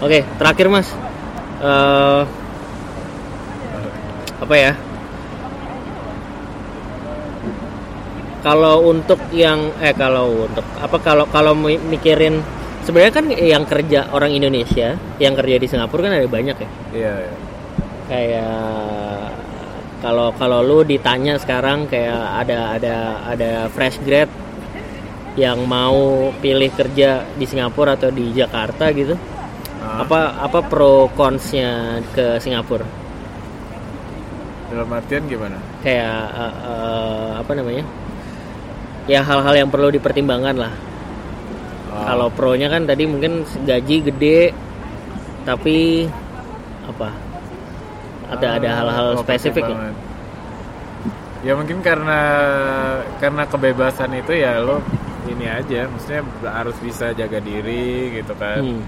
Oke, 0.00 0.24
terakhir 0.36 0.66
Mas. 0.68 0.88
Eh 1.60 2.22
apa 4.36 4.54
ya? 4.54 4.72
Kalau 8.44 8.86
untuk 8.86 9.18
yang 9.34 9.74
eh 9.82 9.90
kalau 9.90 10.46
untuk 10.46 10.62
apa 10.78 10.96
kalau 11.02 11.24
kalau 11.26 11.50
mi- 11.50 11.82
mikirin 11.82 12.38
sebenarnya 12.86 13.10
kan 13.12 13.26
yang 13.32 13.64
kerja 13.66 14.06
orang 14.14 14.30
Indonesia 14.30 14.94
yang 15.18 15.34
kerja 15.34 15.56
di 15.58 15.66
Singapura 15.66 16.06
kan 16.06 16.14
ada 16.14 16.30
banyak 16.30 16.54
ya. 16.54 16.68
Iya, 16.94 17.12
iya. 17.26 17.34
Kayak 18.06 19.35
kalau 20.06 20.30
kalau 20.38 20.60
lu 20.62 20.78
ditanya 20.86 21.34
sekarang 21.34 21.90
kayak 21.90 22.46
ada 22.46 22.78
ada 22.78 22.96
ada 23.26 23.50
fresh 23.74 23.98
grad 24.06 24.30
yang 25.34 25.66
mau 25.66 26.30
pilih 26.38 26.70
kerja 26.70 27.26
di 27.34 27.42
Singapura 27.44 27.98
atau 27.98 28.14
di 28.14 28.30
Jakarta 28.30 28.94
gitu. 28.94 29.18
Ah, 29.82 30.06
Apa 30.06 30.46
apa 30.46 30.62
pro 30.62 31.10
consnya 31.18 31.98
ke 32.14 32.38
Singapura? 32.38 32.86
dalam 34.66 34.90
artian 34.90 35.22
gimana? 35.30 35.58
Kayak 35.82 36.22
eh, 36.34 36.54
eh, 36.66 37.30
apa 37.38 37.52
namanya? 37.54 37.84
Ya 39.06 39.22
hal-hal 39.22 39.54
yang 39.54 39.70
perlu 39.70 39.94
dipertimbangkan 39.94 40.58
lah. 40.58 40.74
Ah, 41.94 42.12
Kalau 42.14 42.28
pro-nya 42.34 42.66
kan 42.66 42.82
tadi 42.82 43.06
mungkin 43.06 43.46
gaji 43.62 43.96
gede 44.10 44.50
tapi 45.46 46.10
apa? 46.86 47.08
Ada 48.26 48.46
ada 48.58 48.68
ah, 48.68 48.76
hal-hal 48.82 49.08
spesifik 49.22 49.62
ya? 49.62 49.70
pertimbangan. 49.70 49.94
Ya 51.46 51.52
mungkin 51.54 51.78
karena 51.78 52.20
karena 53.22 53.42
kebebasan 53.46 54.10
itu 54.18 54.32
ya 54.34 54.58
lo 54.58 54.82
ini 55.30 55.46
aja, 55.46 55.86
maksudnya 55.90 56.22
harus 56.42 56.74
bisa 56.82 57.14
jaga 57.14 57.38
diri 57.38 58.18
gitu 58.18 58.34
kan. 58.34 58.62
Hmm. 58.62 58.82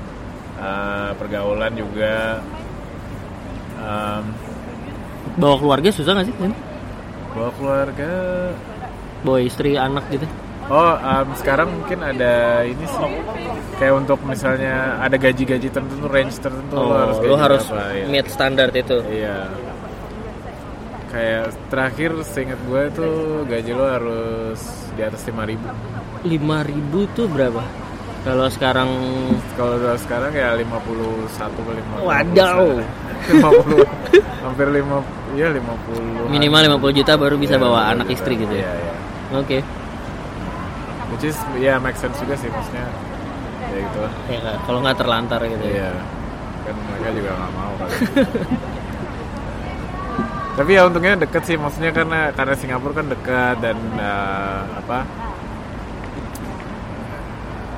Ah, 0.58 1.10
pergaulan 1.14 1.70
juga. 1.78 2.42
Em, 3.78 4.24
Bawa 5.38 5.54
keluarga 5.62 5.88
susah 5.94 6.18
gak 6.18 6.26
sih? 6.26 6.34
Bawa 7.30 7.50
keluarga. 7.54 8.12
Bawa 9.22 9.38
istri, 9.38 9.78
anak 9.78 10.02
gitu. 10.10 10.26
Oh, 10.68 10.92
em, 10.94 11.28
sekarang 11.34 11.68
mungkin 11.72 11.98
ada 12.02 12.34
ini 12.62 12.84
sih. 12.84 13.08
Kayak 13.76 13.94
untuk 13.98 14.20
misalnya 14.22 15.00
ada 15.00 15.16
gaji-gaji 15.16 15.68
tertentu, 15.68 16.06
range 16.06 16.36
tertentu 16.36 16.74
Oh, 16.74 16.84
lo 16.84 16.94
harus 16.94 17.16
gaji 17.18 17.36
harus 17.36 17.64
berapa, 17.64 17.84
ya. 17.94 18.04
meet 18.06 18.26
standar 18.28 18.68
itu. 18.70 18.98
Iya. 19.02 19.48
Kayak 21.08 21.42
terakhir 21.72 22.10
seingat 22.22 22.60
gue 22.62 22.82
tuh 22.92 23.12
gaji 23.44 23.72
lo 23.72 23.86
harus 23.88 24.60
di 24.92 25.00
atas 25.00 25.24
5000 25.24 25.48
ribu. 25.48 25.66
5000 26.20 27.16
tuh 27.16 27.26
berapa? 27.26 27.62
Kalau 28.20 28.46
sekarang 28.50 28.90
Kalau 29.56 29.80
udah 29.80 29.96
sekarang 29.96 30.36
ya 30.36 30.52
51 30.52 31.32
ke 31.56 31.72
50. 31.72 32.04
Wadaw. 32.04 32.64
50. 33.24 33.88
hampir 34.44 34.68
5 34.68 34.84
iya 35.32 35.48
50. 35.48 36.28
minimal 36.28 36.60
50 36.76 36.92
juta 36.94 37.12
baru 37.16 37.36
bisa 37.36 37.56
Iya, 37.56 37.62
bawa 37.62 37.80
50 37.82 37.92
anak 37.94 38.06
juta. 38.06 38.14
istri 38.14 38.32
gitu 38.36 38.52
Iya, 38.52 38.68
ya. 38.68 38.72
iya. 38.76 38.94
Oke. 39.34 39.58
Which 41.08 41.24
is 41.24 41.36
ya 41.56 41.80
make 41.80 41.96
sense 41.96 42.16
juga 42.20 42.36
sih 42.36 42.48
maksudnya. 42.48 42.84
Ya 43.68 43.78
gitu 43.84 43.98
lah. 44.00 44.12
Ya 44.28 44.52
kalau 44.64 44.78
nggak 44.80 44.96
terlantar 44.96 45.40
gitu. 45.44 45.64
ya. 45.64 45.72
Iya. 45.72 45.90
Kan 46.64 46.74
mereka 46.84 47.08
juga 47.16 47.30
nggak 47.34 47.52
mau 47.56 47.72
kan. 47.76 47.88
Tapi 50.58 50.70
ya 50.74 50.82
untungnya 50.90 51.14
deket 51.14 51.42
sih 51.46 51.54
maksudnya 51.54 51.94
karena 51.94 52.34
karena 52.34 52.54
Singapura 52.58 52.90
kan 52.98 53.06
dekat 53.06 53.56
dan 53.62 53.78
eh, 53.94 54.60
apa? 54.74 54.98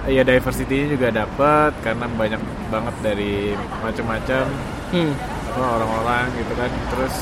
Iya 0.08 0.24
diversity 0.24 0.88
juga 0.88 1.12
dapat 1.12 1.76
karena 1.84 2.08
banyak 2.08 2.40
banget 2.72 2.94
dari 3.04 3.52
macam-macam 3.84 4.44
Hmm. 4.90 5.14
apa 5.54 5.66
orang-orang 5.76 6.24
gitu 6.34 6.52
kan. 6.56 6.70
Terus 6.88 7.14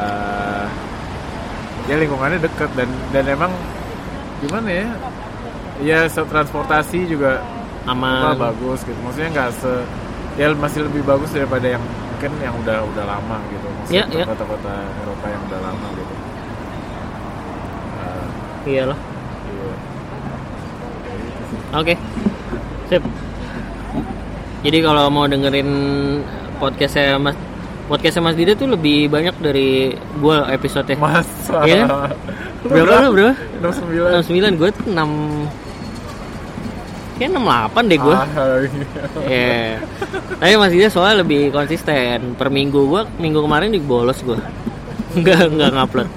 eh, 0.00 0.64
ya 1.84 1.96
lingkungannya 2.00 2.40
deket 2.40 2.70
dan 2.72 2.88
dan 3.12 3.24
emang 3.28 3.52
gimana 4.40 4.68
ya? 4.70 4.88
Ya 5.80 5.98
transportasi 6.06 7.06
juga 7.06 7.42
apa 7.84 7.92
Aman. 7.92 8.38
bagus 8.40 8.80
gitu 8.80 8.96
maksudnya 8.98 9.28
nggak 9.30 9.50
se 9.54 9.72
ya 10.34 10.48
masih 10.50 10.88
lebih 10.88 11.04
bagus 11.04 11.28
daripada 11.28 11.68
yang 11.68 11.82
mungkin 11.84 12.32
yang 12.40 12.54
udah 12.56 12.80
udah 12.82 13.04
lama 13.04 13.36
gitu 13.46 13.68
Ya, 13.90 14.02
maksudnya 14.02 14.24
ya. 14.24 14.26
kota-kota 14.26 14.72
Eropa 14.98 15.26
yang 15.28 15.42
udah 15.44 15.60
lama 15.60 15.86
gitu 15.92 16.14
Eh, 18.64 18.70
Iyalah. 18.72 18.98
iya. 19.46 19.74
Oke. 21.74 21.94
Sip. 22.86 23.02
Jadi 24.62 24.78
kalau 24.80 25.04
mau 25.08 25.26
dengerin 25.26 25.68
podcastnya 26.56 27.20
Mas 27.20 27.36
podcastnya 27.84 28.22
Mas 28.24 28.36
Dida 28.36 28.56
tuh 28.56 28.68
lebih 28.70 29.12
banyak 29.12 29.36
dari 29.38 29.92
gua 30.16 30.48
episode 30.48 30.88
masa 30.96 31.64
Iya 31.64 31.84
Berapa 32.64 33.04
lu 33.04 33.10
berapa? 33.12 33.34
69 33.60 34.24
69 34.24 34.60
gue 34.60 34.70
tuh 34.72 34.84
6 34.88 35.04
Kayak 37.14 37.30
68 37.38 37.90
deh 37.92 37.98
gue 38.00 38.16
Ah, 38.16 38.26
iya. 38.58 39.02
Iya. 39.22 39.62
Tapi 40.40 40.52
Mas 40.58 40.72
Dida 40.74 40.88
soalnya 40.90 41.22
lebih 41.22 41.54
konsisten. 41.54 42.34
Per 42.34 42.48
minggu 42.50 42.90
gua 42.90 43.06
minggu 43.22 43.38
kemarin 43.38 43.70
juga 43.70 43.86
bolos 43.86 44.18
gua. 44.26 44.42
Enggak 45.16 45.46
enggak 45.46 45.70
ngupload. 45.78 46.08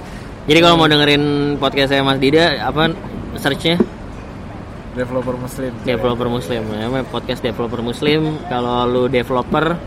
Jadi 0.50 0.58
kalau 0.58 0.76
mau 0.80 0.90
dengerin 0.90 1.24
podcast 1.62 1.94
saya 1.94 2.02
Mas 2.02 2.18
Dida 2.18 2.58
apa 2.66 2.90
searchnya 3.38 3.78
developer 4.98 5.38
muslim 5.38 5.70
developer 5.86 6.26
muslim 6.26 6.62
namanya 6.66 7.06
podcast 7.06 7.46
developer 7.46 7.86
muslim 7.86 8.42
kalau 8.50 8.90
lu 8.90 9.04
developer 9.06 9.78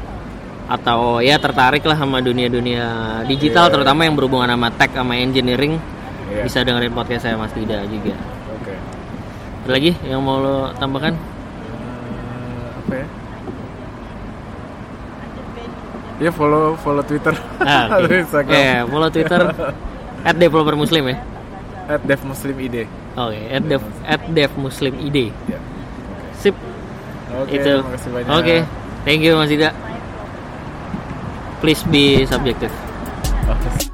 atau 0.70 1.18
ya 1.18 1.34
tertarik 1.42 1.82
lah 1.82 1.98
sama 1.98 2.22
dunia-dunia 2.22 2.86
digital 3.26 3.66
Iya. 3.66 3.72
terutama 3.74 4.06
yang 4.06 4.14
berhubungan 4.14 4.54
sama 4.54 4.70
tech 4.70 4.94
sama 4.94 5.18
engineering. 5.18 5.82
Iya. 6.30 6.46
bisa 6.46 6.62
dengerin 6.62 6.94
podcast 6.94 7.26
saya 7.26 7.34
Mas 7.34 7.50
Dida 7.50 7.82
juga. 7.90 8.14
Oke. 8.54 8.70
Ada 9.66 9.70
lagi 9.74 9.90
yang 10.06 10.22
mau 10.22 10.38
lo 10.38 10.70
tambahkan? 10.78 11.10
Eh, 11.10 11.18
apa 12.78 12.92
ya? 12.94 13.06
Ya 16.20 16.30
follow 16.30 16.78
follow 16.78 17.02
twitter. 17.02 17.34
Ah, 17.58 17.98
instagram. 18.22 18.54
Eh, 18.54 18.78
follow 18.86 19.10
twitter 19.10 19.42
at 20.28 20.36
developer 20.38 20.78
muslim 20.78 21.10
ya? 21.10 21.16
At 21.90 22.06
dev 22.06 22.22
muslim 22.22 22.54
id 22.62 22.86
oke 23.18 23.34
at 23.50 23.62
dev 23.66 23.82
at 24.06 24.22
dev 24.30 24.52
muslim 24.54 24.94
id 25.02 25.34
ya 25.50 25.58
sip. 26.38 26.54
Oke 27.42 27.58
itu. 27.58 27.74
kasih 27.82 28.10
banyak. 28.14 28.30
Oke. 28.30 28.56
Thank 29.02 29.26
you 29.26 29.34
Mas 29.34 29.50
Dida 29.50 29.74
please 31.60 31.82
be 31.84 32.26
subjective 32.26 32.72
Oke. 33.48 33.89